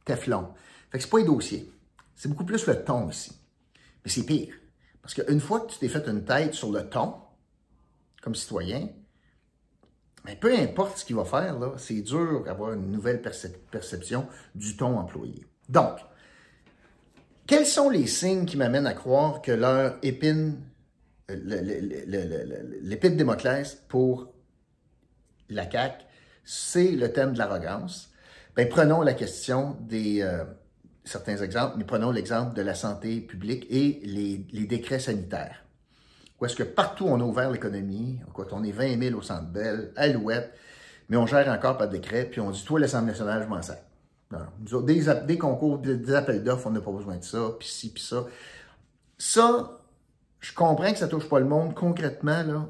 Teflon. 0.04 0.50
Fait 0.92 0.98
que 0.98 1.04
c'est 1.06 1.10
pas 1.10 1.20
les 1.20 1.24
dossiers. 1.24 1.72
C'est 2.14 2.28
beaucoup 2.28 2.44
plus 2.44 2.68
le 2.68 2.84
ton 2.84 3.10
ici. 3.10 3.32
Mais 4.04 4.12
c'est 4.12 4.24
pire. 4.24 4.54
Parce 5.02 5.14
qu'une 5.14 5.40
fois 5.40 5.62
que 5.62 5.72
tu 5.72 5.80
t'es 5.80 5.88
fait 5.88 6.06
une 6.10 6.26
tête 6.26 6.54
sur 6.54 6.74
le 6.74 6.90
ton, 6.90 7.16
comme 8.22 8.36
citoyen, 8.36 8.90
mais 10.26 10.36
peu 10.36 10.54
importe 10.54 10.98
ce 10.98 11.06
qu'il 11.06 11.16
va 11.16 11.24
faire, 11.24 11.58
c'est 11.78 12.02
dur 12.02 12.44
d'avoir 12.44 12.74
une 12.74 12.92
nouvelle 12.92 13.22
perception 13.22 14.28
du 14.56 14.76
ton 14.76 14.98
employé. 14.98 15.46
Donc, 15.70 16.00
quels 17.48 17.66
sont 17.66 17.90
les 17.90 18.08
signes 18.08 18.46
qui 18.46 18.58
m'amènent 18.58 18.88
à 18.88 18.94
croire 18.94 19.42
que 19.42 19.52
leur 19.52 19.98
épine, 20.02 20.58
l'épine 21.30 23.12
de 23.12 23.18
Démoclès 23.18 23.76
pour 23.88 24.34
la 25.50 25.70
CAQ, 25.70 26.06
c'est 26.44 26.92
le 26.92 27.12
thème 27.12 27.34
de 27.34 27.38
l'arrogance? 27.38 28.12
Ben, 28.56 28.68
prenons 28.70 29.02
la 29.02 29.14
question 29.14 29.78
des 29.82 30.22
euh, 30.22 30.46
certains 31.04 31.38
exemples, 31.38 31.76
mais 31.78 31.84
prenons 31.84 32.12
l'exemple 32.12 32.56
de 32.56 32.62
la 32.62 32.74
santé 32.74 33.22
publique 33.22 33.68
et 33.70 34.02
les, 34.04 34.38
décrets 34.66 35.00
sanitaires. 35.00 35.64
Où 36.40 36.46
est-ce 36.46 36.56
que 36.56 36.64
partout 36.64 37.06
on 37.06 37.20
a 37.20 37.24
ouvert 37.24 37.52
l'économie, 37.52 38.20
on 38.52 38.64
est 38.64 38.72
20 38.72 39.02
000 39.02 39.18
au 39.18 39.22
centre 39.22 39.48
Bell, 39.48 39.92
Alouette, 39.96 40.52
mais 41.10 41.18
on 41.18 41.28
gère 41.28 41.48
encore 41.48 41.78
par 41.78 41.88
décret, 41.88 42.26
puis 42.26 42.42
on 42.42 42.50
dit, 42.50 42.64
toi, 42.66 42.80
l'Assemblée 42.80 43.12
nationale, 43.12 43.44
je 43.44 43.48
m'en 43.48 43.62
sers. 43.62 43.78
Des, 44.60 45.06
des, 45.28 45.38
concours, 45.38 45.78
des, 45.78 46.14
appels 46.14 46.44
d'offres, 46.44 46.68
on 46.68 46.72
n'a 46.72 46.82
pas 46.82 46.92
besoin 46.92 47.18
de 47.18 47.24
ça, 47.24 47.52
puis 47.58 47.68
ci, 47.68 47.94
puis 47.94 48.04
ça. 48.04 48.26
Ça, 49.18 49.80
je 50.40 50.54
comprends 50.54 50.92
que 50.92 50.98
ça 50.98 51.08
touche 51.08 51.30
pas 51.30 51.40
le 51.40 51.46
monde 51.46 51.74
concrètement, 51.74 52.44
là, 52.44 52.68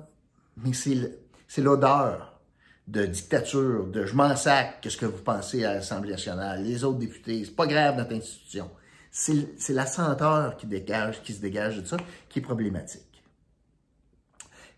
mais 0.58 0.74
c'est 0.74 1.62
l'odeur 1.62 2.39
de 2.88 3.06
dictature, 3.06 3.88
de 3.88 4.06
je 4.06 4.13
m'en 4.13 4.36
sac, 4.36 4.80
qu'est-ce 4.82 4.98
que 4.98 5.06
vous 5.06 5.24
pensez 5.24 5.65
à 5.65 5.74
l'Assemblée 5.74 6.12
nationale, 6.12 6.63
les 6.63 6.84
autres 6.84 7.00
députés, 7.00 7.44
c'est 7.44 7.56
pas 7.56 7.68
grave 7.68 7.98
notre 7.98 8.13
institution. 8.13 8.70
C'est 9.12 9.70
la 9.70 9.86
senteur 9.86 10.58
qui 10.58 10.68
dégage, 10.68 11.24
qui 11.24 11.34
se 11.34 11.41
dégage 11.41 11.82
de 11.82 11.86
ça, 11.86 11.98
qui 12.30 12.39
est 12.39 12.41
problématique. 12.41 13.24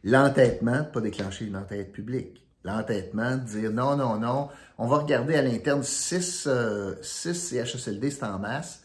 L'entêtement, 0.04 0.84
pas 0.84 1.02
déclencher 1.02 1.46
une 1.46 1.58
entête 1.58 1.92
publique. 1.92 2.47
L'entêtement, 2.68 3.38
de 3.38 3.44
dire 3.44 3.72
non, 3.72 3.96
non, 3.96 4.18
non, 4.18 4.50
on 4.78 4.88
va 4.88 4.98
regarder 4.98 5.36
à 5.36 5.42
l'interne 5.42 5.84
6 5.84 6.48
euh, 6.48 6.96
CHSLD, 7.02 8.12
c'est 8.12 8.26
en 8.26 8.40
masse. 8.40 8.84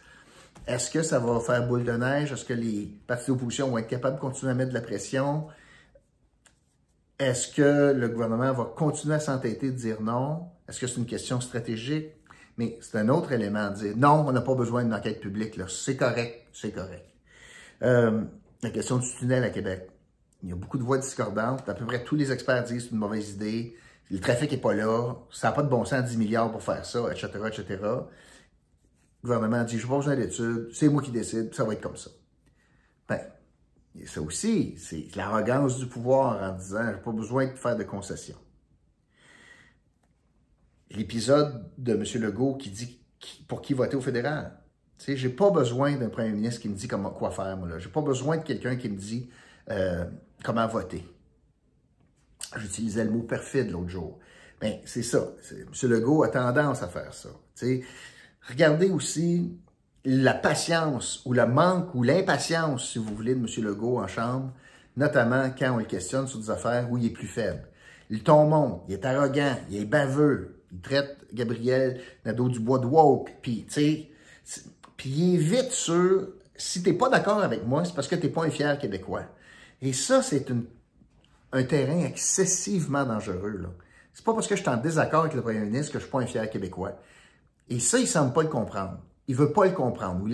Est-ce 0.69 0.89
que 0.89 1.03
ça 1.03 1.19
va 1.19 1.41
faire 1.41 1.67
boule 1.67 1.83
de 1.83 1.91
neige? 1.91 2.31
Est-ce 2.31 2.45
que 2.45 2.53
les 2.53 2.95
partis 3.09 3.33
d'opposition 3.33 3.69
vont 3.69 3.79
être 3.79 3.89
capables 3.89 4.17
de 4.17 4.21
continuer 4.21 4.53
à 4.53 4.55
mettre 4.55 4.69
de 4.69 4.75
la 4.75 4.83
pression? 4.83 5.49
Est-ce 7.19 7.49
que 7.49 7.93
le 7.93 8.09
gouvernement 8.09 8.53
va 8.53 8.67
continuer 8.67 9.17
à 9.17 9.21
s'entêter 9.21 9.73
de 9.73 9.77
dire 9.77 10.01
non? 10.01 10.47
Est-ce 10.69 10.79
que 10.79 10.87
c'est 10.87 10.99
une 10.99 11.07
question 11.07 11.41
stratégique? 11.41 12.11
Mais 12.59 12.79
c'est 12.81 12.99
un 12.99 13.09
autre 13.09 13.33
élément 13.33 13.69
de 13.71 13.75
dire 13.75 13.97
non, 13.97 14.25
on 14.29 14.31
n'a 14.31 14.43
pas 14.43 14.55
besoin 14.55 14.85
d'une 14.85 14.95
enquête 14.95 15.21
publique. 15.21 15.61
C'est 15.69 15.97
correct, 15.97 16.47
c'est 16.53 16.71
correct. 16.71 17.05
Euh, 17.83 18.23
la 18.63 18.71
question 18.71 18.99
du 18.99 19.09
tunnel 19.19 19.43
à 19.43 19.51
Québec. 19.51 19.89
Il 20.43 20.49
y 20.49 20.53
a 20.53 20.57
beaucoup 20.57 20.79
de 20.79 20.83
voix 20.83 20.99
discordantes. 20.99 21.69
À 21.69 21.75
peu 21.75 21.85
près 21.87 22.03
tous 22.03 22.17
les 22.17 22.33
experts 22.33 22.65
disent 22.65 22.77
que 22.77 22.83
c'est 22.83 22.91
une 22.91 22.99
mauvaise 22.99 23.31
idée. 23.31 23.77
Le 24.11 24.19
trafic 24.19 24.51
n'est 24.51 24.59
pas 24.59 24.75
là. 24.75 25.15
Ça 25.31 25.49
n'a 25.49 25.53
pas 25.53 25.63
de 25.63 25.69
bon 25.69 25.85
sens, 25.85 26.05
10 26.05 26.17
milliards 26.17 26.51
pour 26.51 26.63
faire 26.63 26.85
ça, 26.85 27.11
etc., 27.11 27.29
etc. 27.47 27.65
Le 27.81 29.29
gouvernement 29.29 29.63
dit, 29.65 29.79
je 29.79 29.85
n'ai 29.85 29.89
pas 29.89 29.97
besoin 29.97 30.17
d'études, 30.17 30.69
c'est 30.73 30.89
moi 30.89 31.01
qui 31.01 31.13
décide, 31.13 31.55
ça 31.55 31.65
va 31.65 31.75
être 31.75 31.81
comme 31.81 31.97
ça. 31.97 32.11
Ben, 33.09 33.21
ça 34.05 34.21
aussi, 34.21 34.75
c'est 34.79 35.15
l'arrogance 35.15 35.79
du 35.79 35.87
pouvoir 35.87 36.43
en 36.43 36.57
disant 36.57 36.93
j'ai 36.93 37.01
pas 37.01 37.13
besoin 37.13 37.47
de 37.47 37.55
faire 37.55 37.77
de 37.77 37.85
concessions. 37.85 38.39
L'épisode 40.91 41.71
de 41.79 41.93
M. 41.93 42.05
Legault 42.23 42.57
qui 42.57 42.71
dit 42.71 43.01
pour 43.47 43.63
qui 43.63 43.75
voter 43.75 43.97
au 43.97 44.01
fédéral. 44.01 44.59
Tu 44.99 45.05
sais, 45.05 45.17
j'ai 45.17 45.29
pas 45.29 45.51
besoin 45.51 45.97
d'un 45.97 46.09
premier 46.09 46.33
ministre 46.33 46.61
qui 46.61 46.69
me 46.69 46.75
dit 46.75 46.89
comment, 46.89 47.11
quoi 47.11 47.31
faire, 47.31 47.57
moi, 47.57 47.69
là. 47.69 47.79
J'ai 47.79 47.89
pas 47.89 48.03
besoin 48.03 48.37
de 48.37 48.43
quelqu'un 48.43 48.77
qui 48.77 48.89
me 48.89 48.97
dit 48.97 49.31
euh, 49.71 50.05
comment 50.43 50.67
voter? 50.67 51.07
J'utilisais 52.57 53.05
le 53.05 53.11
mot 53.11 53.23
perfide 53.23 53.71
l'autre 53.71 53.89
jour. 53.89 54.19
Bien, 54.61 54.79
c'est 54.85 55.03
ça. 55.03 55.33
M. 55.51 55.91
Legault 55.91 56.23
a 56.23 56.29
tendance 56.29 56.83
à 56.83 56.89
faire 56.89 57.13
ça. 57.15 57.31
Regardez 58.49 58.91
aussi 58.91 59.59
la 60.05 60.35
patience 60.35 61.23
ou 61.25 61.33
le 61.33 61.47
manque 61.47 61.95
ou 61.95 62.03
l'impatience, 62.03 62.91
si 62.91 62.99
vous 62.99 63.15
voulez, 63.15 63.35
de 63.35 63.41
M. 63.41 63.65
Legault 63.65 63.99
en 63.99 64.07
chambre, 64.07 64.53
notamment 64.97 65.51
quand 65.57 65.75
on 65.75 65.79
le 65.79 65.85
questionne 65.85 66.27
sur 66.27 66.39
des 66.39 66.51
affaires 66.51 66.91
où 66.91 66.99
il 66.99 67.07
est 67.07 67.11
plus 67.11 67.27
faible. 67.27 67.69
Il 68.11 68.23
ton 68.23 68.47
monte, 68.47 68.83
il 68.89 68.95
est 68.95 69.07
arrogant, 69.07 69.57
il 69.71 69.81
est 69.81 69.85
baveux, 69.85 70.63
il 70.71 70.81
traite 70.81 71.25
Gabriel 71.33 72.01
Nadeau-Dubois 72.27 72.81
de 72.81 72.87
woke, 72.87 73.31
puis 73.43 73.67
il 75.05 75.35
est 75.35 75.39
vite 75.39 75.71
sur, 75.71 76.29
si 76.55 76.83
t'es 76.83 76.93
pas 76.93 77.09
d'accord 77.09 77.43
avec 77.43 77.67
moi, 77.67 77.85
c'est 77.85 77.95
parce 77.95 78.09
que 78.09 78.17
t'es 78.17 78.29
pas 78.29 78.45
un 78.45 78.51
fier 78.51 78.79
Québécois. 78.79 79.25
Et 79.83 79.93
ça, 79.93 80.23
c'est 80.23 80.47
un 81.53 81.65
terrain 81.65 82.05
excessivement 82.05 83.05
dangereux, 83.05 83.59
là. 83.59 83.69
C'est 84.15 84.25
pas 84.25 84.35
parce 84.35 84.47
que 84.47 84.57
je 84.57 84.61
suis 84.61 84.71
en 84.71 84.77
désaccord 84.77 85.23
avec 85.23 85.35
le 85.35 85.43
premier 85.43 85.61
ministre 85.61 85.93
que 85.93 85.99
je 85.99 86.05
suis 86.05 86.13
pas 86.13 86.21
un 86.21 86.27
fier 86.27 86.49
Québécois. 86.51 86.99
Et 87.69 87.81
ça, 87.81 87.99
il 87.99 88.07
semble 88.07 88.33
pas 88.35 88.43
le 88.43 88.49
comprendre 88.49 88.99
il 89.29 89.37
veut 89.37 89.53
pas 89.53 89.67
le 89.67 89.73
comprendre, 89.73 90.23
il 90.27 90.31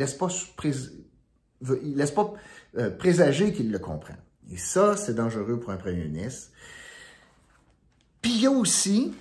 il 1.82 1.96
laisse 1.96 2.10
pas 2.10 2.34
euh, 2.78 2.90
présager 2.90 3.52
qu'il 3.52 3.70
le 3.70 3.78
comprend. 3.78 4.16
Et 4.50 4.56
ça, 4.56 4.96
c'est 4.96 5.14
dangereux 5.14 5.60
pour 5.60 5.70
un 5.70 5.76
premier 5.76 6.04
ministre. 6.04 6.50
Puis 8.22 8.32
il 8.32 8.42
y 8.42 8.46
a 8.46 8.50
aussi, 8.50 9.14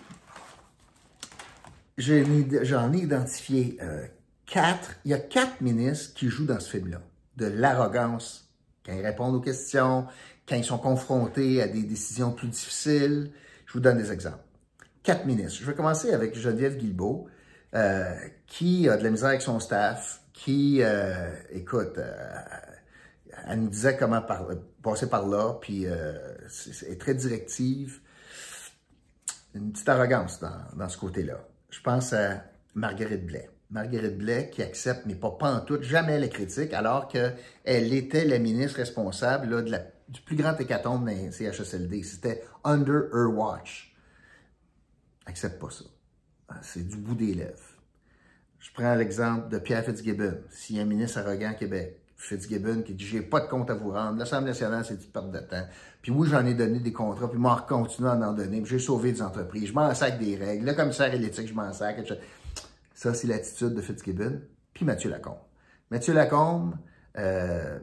j'en 1.98 2.94
ai 2.94 2.98
identifié 2.98 3.78
euh, 3.82 4.06
quatre, 4.46 4.96
il 5.06 5.12
y 5.12 5.13
a 5.13 5.20
quatre 5.20 5.62
ministres 5.62 6.13
qui 6.16 6.30
jouent 6.30 6.46
dans 6.46 6.60
ce 6.60 6.70
film-là, 6.70 7.02
de 7.36 7.46
l'arrogance, 7.46 8.46
quand 8.88 8.93
ils 8.93 9.06
répondent 9.06 9.36
aux 9.36 9.41
questions, 9.41 10.08
quand 10.50 10.56
ils 10.56 10.63
sont 10.63 10.80
confrontés 10.80 11.62
à 11.62 11.67
des 11.67 11.84
décisions 11.84 12.32
plus 12.32 12.47
difficiles. 12.47 13.32
Je 13.67 13.73
vous 13.73 13.82
donne 13.82 13.97
des 13.97 14.12
exemples. 14.12 14.39
Quatre 15.04 15.26
ministres. 15.26 15.60
Je 15.62 15.65
vais 15.65 15.76
commencer 15.76 16.13
avec 16.13 16.36
Geneviève 16.36 16.78
Guilbeault. 16.78 17.28
Euh, 17.76 18.15
qui 18.47 18.88
a 18.88 18.95
de 18.95 19.04
la 19.04 19.10
misère 19.10 19.28
avec 19.28 19.41
son 19.41 19.60
staff, 19.60 20.21
qui, 20.32 20.80
euh, 20.82 21.34
écoute, 21.52 21.97
euh, 21.97 22.45
elle 23.45 23.60
nous 23.60 23.69
disait 23.69 23.97
comment 23.97 24.21
passer 24.82 25.10
par 25.10 25.28
là, 25.28 25.58
puis 25.60 25.84
est, 25.84 27.00
très 27.00 27.13
directive. 27.13 28.00
Une 29.54 29.73
petite 29.73 29.89
arrogance 29.89 30.39
dans, 30.39 30.89
ce 30.89 30.97
côté-là. 30.97 31.45
Je 31.69 31.82
pense 31.82 32.13
à 32.13 32.41
Marguerite 32.73 33.26
Blais. 33.26 33.50
Marguerite 33.69 34.17
Blais 34.17 34.49
qui 34.49 34.62
accepte, 34.62 35.06
mais 35.06 35.15
pas, 35.15 35.63
tout, 35.65 35.82
jamais 35.82 36.19
les 36.19 36.30
critiques, 36.30 36.73
alors 36.73 37.08
qu'elle 37.08 37.93
était 37.93 38.25
la 38.25 38.39
ministre 38.39 38.77
responsable 38.77 39.49
là, 39.49 39.62
de 39.62 39.71
la, 39.71 39.80
du 40.08 40.21
plus 40.21 40.36
grand 40.36 40.58
hécatombe 40.58 41.06
dans 41.06 41.32
CHSLD. 41.32 42.03
C'était 42.03 42.43
under 42.63 43.10
her 43.13 43.27
watch. 43.27 43.93
Accepte 45.25 45.60
pas 45.60 45.69
ça. 45.69 45.86
Ah, 46.47 46.60
c'est 46.62 46.88
du 46.88 46.95
bout 46.97 47.15
des 47.15 47.34
lèvres. 47.34 47.77
Je 48.60 48.71
prends 48.73 48.95
l'exemple 48.95 49.49
de 49.49 49.60
Pierre 49.60 49.84
Fitzgibbon. 49.84 50.38
S'il 50.49 50.77
y 50.77 50.80
a 50.80 50.84
un 50.84 50.86
ministre 50.86 51.19
arrogant 51.19 51.49
à 51.49 51.53
Québec, 51.53 52.01
Fitzgibbon 52.15 52.82
qui 52.82 52.93
dit 52.93 53.06
j'ai 53.06 53.21
pas 53.21 53.41
de 53.41 53.47
compte 53.47 53.69
à 53.69 53.75
vous 53.75 53.91
rendre, 53.91 54.17
l'Assemblée 54.17 54.47
nationale, 54.47 54.84
c'est 54.86 54.95
une 54.95 55.12
perte 55.12 55.32
de 55.32 55.39
temps. 55.39 55.67
Puis 56.01 56.12
oui, 56.12 56.27
j'en 56.30 56.45
ai 56.45 56.53
donné 56.53 56.80
des 56.80 56.91
contrats, 56.91 57.30
puis 57.30 57.38
moi, 57.38 57.65
continue 57.67 58.08
à 58.08 58.13
en 58.13 58.34
donner, 58.34 58.63
j'ai 58.65 58.80
sauvé 58.80 59.12
des 59.12 59.21
entreprises, 59.21 59.67
je 59.67 59.73
m'en 59.73 59.93
sac 59.93 60.17
des 60.17 60.36
règles, 60.36 60.65
le 60.65 60.73
commissaire 60.73 61.13
et 61.13 61.17
l'éthique, 61.17 61.47
je 61.47 61.53
m'en 61.53 61.71
sac, 61.73 61.99
etc. 61.99 62.19
Ça, 62.97 63.13
c'est 63.13 63.27
l'attitude 63.27 63.75
de 63.75 63.81
Fitzgibbon. 63.81 64.41
Puis 64.73 64.83
Mathieu 64.83 65.12
Lacombe. 65.12 65.38
Mathieu 65.91 66.15
Lacombe, 66.15 66.73
euh, 67.19 67.77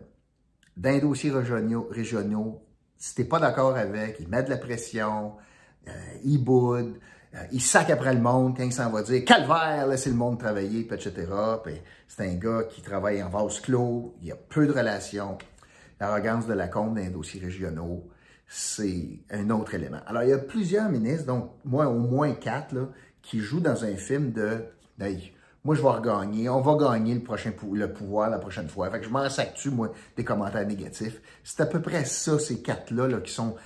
d'un 0.76 0.98
dossier 0.98 1.30
régionaux, 1.30 1.86
régionaux 1.88 2.66
si 2.96 3.14
t'es 3.14 3.24
pas 3.24 3.38
d'accord 3.38 3.76
avec, 3.76 4.16
il 4.18 4.26
met 4.26 4.42
de 4.42 4.50
la 4.50 4.56
pression, 4.56 5.34
euh, 5.86 5.90
il 6.24 6.42
boude, 6.42 6.98
euh, 7.32 7.44
il 7.52 7.60
sac 7.60 7.90
après 7.90 8.12
le 8.12 8.20
monde 8.20 8.56
quand 8.56 8.64
il 8.64 8.72
s'en 8.72 8.90
va 8.90 9.04
dire 9.04 9.24
calvaire, 9.24 9.86
laissez 9.86 10.10
le 10.10 10.16
monde 10.16 10.40
travailler, 10.40 10.80
etc. 10.80 11.12
c'est 12.08 12.28
un 12.28 12.34
gars 12.34 12.64
qui 12.68 12.82
travaille 12.82 13.22
en 13.22 13.28
vase 13.28 13.60
clos, 13.60 14.16
il 14.20 14.26
y 14.26 14.32
a 14.32 14.36
peu 14.36 14.66
de 14.66 14.72
relations. 14.72 15.38
L'arrogance 16.00 16.48
de 16.48 16.54
la 16.54 16.66
compte 16.66 16.94
dans 16.94 17.00
les 17.00 17.10
dossiers 17.10 17.40
régionaux, 17.40 18.10
c'est 18.48 19.20
un 19.30 19.48
autre 19.50 19.74
élément. 19.74 20.00
Alors, 20.06 20.24
il 20.24 20.30
y 20.30 20.32
a 20.32 20.38
plusieurs 20.38 20.90
ministres, 20.90 21.26
donc 21.26 21.52
moi, 21.64 21.86
au 21.86 22.00
moins 22.00 22.32
quatre, 22.32 22.74
là, 22.74 22.88
qui 23.22 23.38
jouent 23.38 23.60
dans 23.60 23.84
un 23.84 23.94
film 23.94 24.32
de 24.32 24.64
moi, 25.64 25.74
je 25.74 25.80
vais 25.80 25.88
regagner, 25.88 26.48
on 26.50 26.60
va 26.60 26.76
gagner 26.76 27.14
le 27.14 27.22
prochain 27.22 27.52
le 27.72 27.92
pouvoir 27.92 28.28
la 28.28 28.38
prochaine 28.38 28.68
fois. 28.68 28.90
Fait 28.90 29.00
que 29.00 29.06
je 29.06 29.10
m'en 29.10 29.28
sac 29.30 29.58
moi, 29.66 29.92
des 30.16 30.24
commentaires 30.24 30.66
négatifs. 30.66 31.22
C'est 31.42 31.60
à 31.60 31.66
peu 31.66 31.80
près 31.80 32.04
ça, 32.04 32.38
ces 32.38 32.60
quatre-là, 32.60 33.08
là, 33.08 33.20
qui 33.20 33.32
sont 33.32 33.56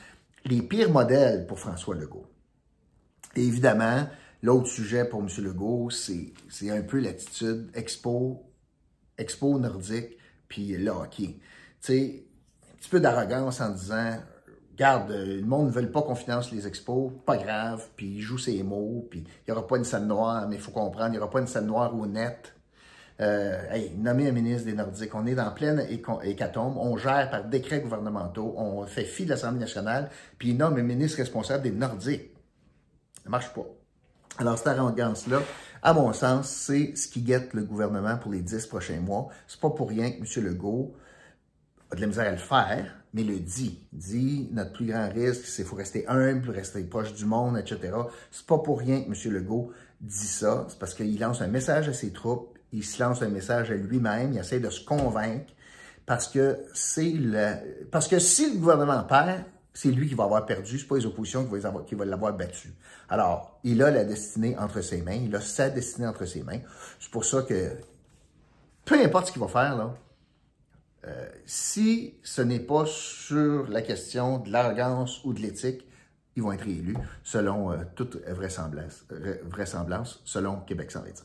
les 0.44 0.62
pires 0.62 0.92
modèles 0.92 1.46
pour 1.46 1.58
François 1.58 1.96
Legault. 1.96 2.26
Et 3.34 3.42
évidemment, 3.42 4.06
l'autre 4.42 4.68
sujet 4.68 5.04
pour 5.04 5.20
M. 5.20 5.28
Legault, 5.38 5.90
c'est 5.90 6.70
un 6.70 6.82
peu 6.82 7.00
l'attitude 7.00 7.70
expo, 7.74 8.44
expo 9.18 9.58
nordique, 9.58 10.16
puis 10.46 10.76
le 10.76 10.90
hockey. 10.90 11.40
Tu 11.80 11.92
sais, 11.92 12.26
un 12.72 12.76
petit 12.76 12.90
peu 12.90 13.00
d'arrogance 13.00 13.60
en 13.60 13.70
disant 13.70 14.18
Regarde, 14.78 15.10
le 15.10 15.44
monde 15.44 15.66
ne 15.66 15.72
veut 15.72 15.90
pas 15.90 16.02
qu'on 16.02 16.14
finance 16.14 16.52
les 16.52 16.68
expos, 16.68 17.10
pas 17.26 17.36
grave, 17.36 17.88
puis 17.96 18.06
il 18.06 18.20
joue 18.20 18.38
ses 18.38 18.62
mots, 18.62 19.08
puis 19.10 19.24
il 19.26 19.50
n'y 19.50 19.52
aura 19.52 19.66
pas 19.66 19.76
une 19.76 19.82
scène 19.82 20.06
noire, 20.06 20.46
mais 20.48 20.54
il 20.54 20.62
faut 20.62 20.70
comprendre, 20.70 21.08
il 21.08 21.12
n'y 21.12 21.18
aura 21.18 21.28
pas 21.28 21.40
une 21.40 21.48
scène 21.48 21.66
noire 21.66 21.92
ou 21.96 22.06
nette. 22.06 22.54
Euh, 23.20 23.60
hey, 23.72 23.92
nommer 23.96 24.28
un 24.28 24.32
ministre 24.32 24.66
des 24.66 24.74
Nordiques, 24.74 25.12
on 25.16 25.26
est 25.26 25.34
dans 25.34 25.50
pleine 25.50 25.84
hécatombe, 26.22 26.76
on 26.76 26.96
gère 26.96 27.28
par 27.28 27.42
décret 27.42 27.80
gouvernementaux, 27.80 28.54
on 28.56 28.86
fait 28.86 29.02
fi 29.02 29.24
de 29.24 29.30
l'Assemblée 29.30 29.58
nationale, 29.58 30.10
puis 30.38 30.50
il 30.50 30.56
nomme 30.56 30.76
un 30.76 30.82
ministre 30.82 31.18
responsable 31.18 31.64
des 31.64 31.72
Nordiques. 31.72 32.30
Ça 33.24 33.30
marche 33.30 33.52
pas. 33.52 33.66
Alors, 34.38 34.56
cette 34.58 34.68
arrogance-là, 34.68 35.42
à 35.82 35.92
mon 35.92 36.12
sens, 36.12 36.48
c'est 36.48 36.94
ce 36.94 37.08
qui 37.08 37.22
guette 37.22 37.52
le 37.52 37.64
gouvernement 37.64 38.16
pour 38.16 38.30
les 38.30 38.42
dix 38.42 38.64
prochains 38.66 39.00
mois. 39.00 39.28
C'est 39.48 39.58
pas 39.58 39.70
pour 39.70 39.88
rien 39.88 40.12
que 40.12 40.18
M. 40.18 40.44
Legault 40.44 40.94
a 41.90 41.96
de 41.96 42.00
la 42.00 42.06
misère 42.06 42.28
à 42.28 42.30
le 42.30 42.36
faire, 42.36 42.94
mais 43.18 43.24
le 43.24 43.40
dit. 43.40 43.80
Dit, 43.92 44.48
notre 44.52 44.72
plus 44.72 44.86
grand 44.86 45.08
risque, 45.08 45.44
c'est 45.44 45.62
qu'il 45.62 45.64
faut 45.64 45.74
rester 45.74 46.06
humble, 46.06 46.50
rester 46.50 46.84
proche 46.84 47.12
du 47.14 47.24
monde, 47.24 47.58
etc. 47.58 47.92
C'est 48.30 48.46
pas 48.46 48.58
pour 48.58 48.78
rien 48.78 49.02
que 49.02 49.06
M. 49.08 49.32
Legault 49.32 49.72
dit 50.00 50.28
ça. 50.28 50.66
C'est 50.68 50.78
parce 50.78 50.94
qu'il 50.94 51.18
lance 51.18 51.42
un 51.42 51.48
message 51.48 51.88
à 51.88 51.92
ses 51.92 52.12
troupes, 52.12 52.56
il 52.72 52.84
se 52.84 53.02
lance 53.02 53.20
un 53.22 53.28
message 53.28 53.72
à 53.72 53.74
lui-même, 53.74 54.34
il 54.34 54.38
essaie 54.38 54.60
de 54.60 54.70
se 54.70 54.84
convaincre, 54.84 55.52
parce 56.06 56.28
que 56.28 56.58
c'est 56.74 57.10
le... 57.10 57.86
Parce 57.90 58.06
que 58.06 58.20
si 58.20 58.52
le 58.52 58.60
gouvernement 58.60 59.02
perd, 59.02 59.42
c'est 59.74 59.90
lui 59.90 60.08
qui 60.08 60.14
va 60.14 60.24
avoir 60.24 60.46
perdu, 60.46 60.78
c'est 60.78 60.86
pas 60.86 60.96
les 60.96 61.06
oppositions 61.06 61.44
qui 61.44 61.58
vont, 61.58 61.78
qui 61.82 61.96
vont 61.96 62.04
l'avoir 62.04 62.34
battu. 62.34 62.72
Alors, 63.08 63.58
il 63.64 63.82
a 63.82 63.90
la 63.90 64.04
destinée 64.04 64.56
entre 64.58 64.80
ses 64.80 65.02
mains, 65.02 65.18
il 65.24 65.34
a 65.34 65.40
sa 65.40 65.70
destinée 65.70 66.06
entre 66.06 66.24
ses 66.24 66.44
mains. 66.44 66.60
C'est 67.00 67.10
pour 67.10 67.24
ça 67.24 67.42
que, 67.42 67.72
peu 68.84 68.94
importe 69.02 69.26
ce 69.26 69.32
qu'il 69.32 69.42
va 69.42 69.48
faire, 69.48 69.76
là, 69.76 69.94
euh, 71.08 71.28
si 71.46 72.14
ce 72.22 72.42
n'est 72.42 72.60
pas 72.60 72.84
sur 72.86 73.68
la 73.68 73.82
question 73.82 74.38
de 74.38 74.50
l'arrogance 74.50 75.24
ou 75.24 75.32
de 75.32 75.40
l'éthique, 75.40 75.86
ils 76.36 76.42
vont 76.42 76.52
être 76.52 76.64
réélus 76.64 76.96
selon 77.22 77.72
euh, 77.72 77.78
toute 77.94 78.16
vraisemblance, 78.28 79.04
vraisemblance, 79.44 80.20
selon 80.24 80.60
Québec 80.60 80.90
125. 80.90 81.24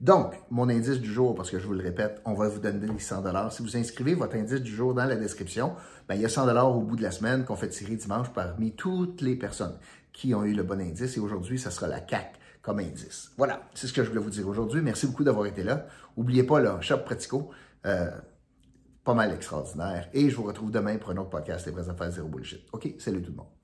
Donc, 0.00 0.34
mon 0.50 0.68
indice 0.68 1.00
du 1.00 1.12
jour, 1.12 1.34
parce 1.34 1.50
que 1.50 1.58
je 1.58 1.66
vous 1.66 1.72
le 1.72 1.82
répète, 1.82 2.20
on 2.24 2.34
va 2.34 2.48
vous 2.48 2.60
donner 2.60 2.86
les 2.86 2.98
100 2.98 3.50
Si 3.50 3.62
vous 3.62 3.76
inscrivez 3.76 4.14
votre 4.14 4.36
indice 4.36 4.60
du 4.60 4.70
jour 4.74 4.94
dans 4.94 5.04
la 5.04 5.16
description, 5.16 5.74
ben, 6.08 6.14
il 6.14 6.20
y 6.20 6.24
a 6.24 6.28
100 6.28 6.48
au 6.66 6.80
bout 6.80 6.96
de 6.96 7.02
la 7.02 7.10
semaine 7.10 7.44
qu'on 7.44 7.56
fait 7.56 7.68
tirer 7.68 7.96
dimanche 7.96 8.28
parmi 8.34 8.72
toutes 8.72 9.20
les 9.20 9.36
personnes 9.36 9.78
qui 10.12 10.34
ont 10.34 10.44
eu 10.44 10.52
le 10.52 10.62
bon 10.62 10.80
indice. 10.80 11.16
Et 11.16 11.20
aujourd'hui, 11.20 11.58
ça 11.58 11.70
sera 11.70 11.86
la 11.86 12.00
CAC 12.00 12.34
comme 12.60 12.80
indice. 12.80 13.32
Voilà, 13.36 13.62
c'est 13.74 13.86
ce 13.86 13.92
que 13.92 14.02
je 14.02 14.08
voulais 14.08 14.20
vous 14.20 14.30
dire 14.30 14.48
aujourd'hui. 14.48 14.80
Merci 14.80 15.06
beaucoup 15.06 15.24
d'avoir 15.24 15.46
été 15.46 15.62
là. 15.62 15.86
N'oubliez 16.16 16.44
pas 16.44 16.60
le 16.60 16.70
Shop 16.80 16.98
Pratico. 16.98 17.50
Euh, 17.86 18.10
pas 19.04 19.14
mal 19.14 19.32
extraordinaire. 19.32 20.08
Et 20.12 20.30
je 20.30 20.36
vous 20.36 20.44
retrouve 20.44 20.70
demain 20.70 20.96
pour 20.96 21.10
un 21.10 21.16
autre 21.18 21.30
podcast, 21.30 21.66
Les 21.66 21.72
vraies 21.72 21.88
affaires 21.88 22.10
zéro 22.10 22.28
bullshit. 22.28 22.66
OK, 22.72 22.94
salut 22.98 23.22
tout 23.22 23.30
le 23.30 23.36
monde. 23.36 23.63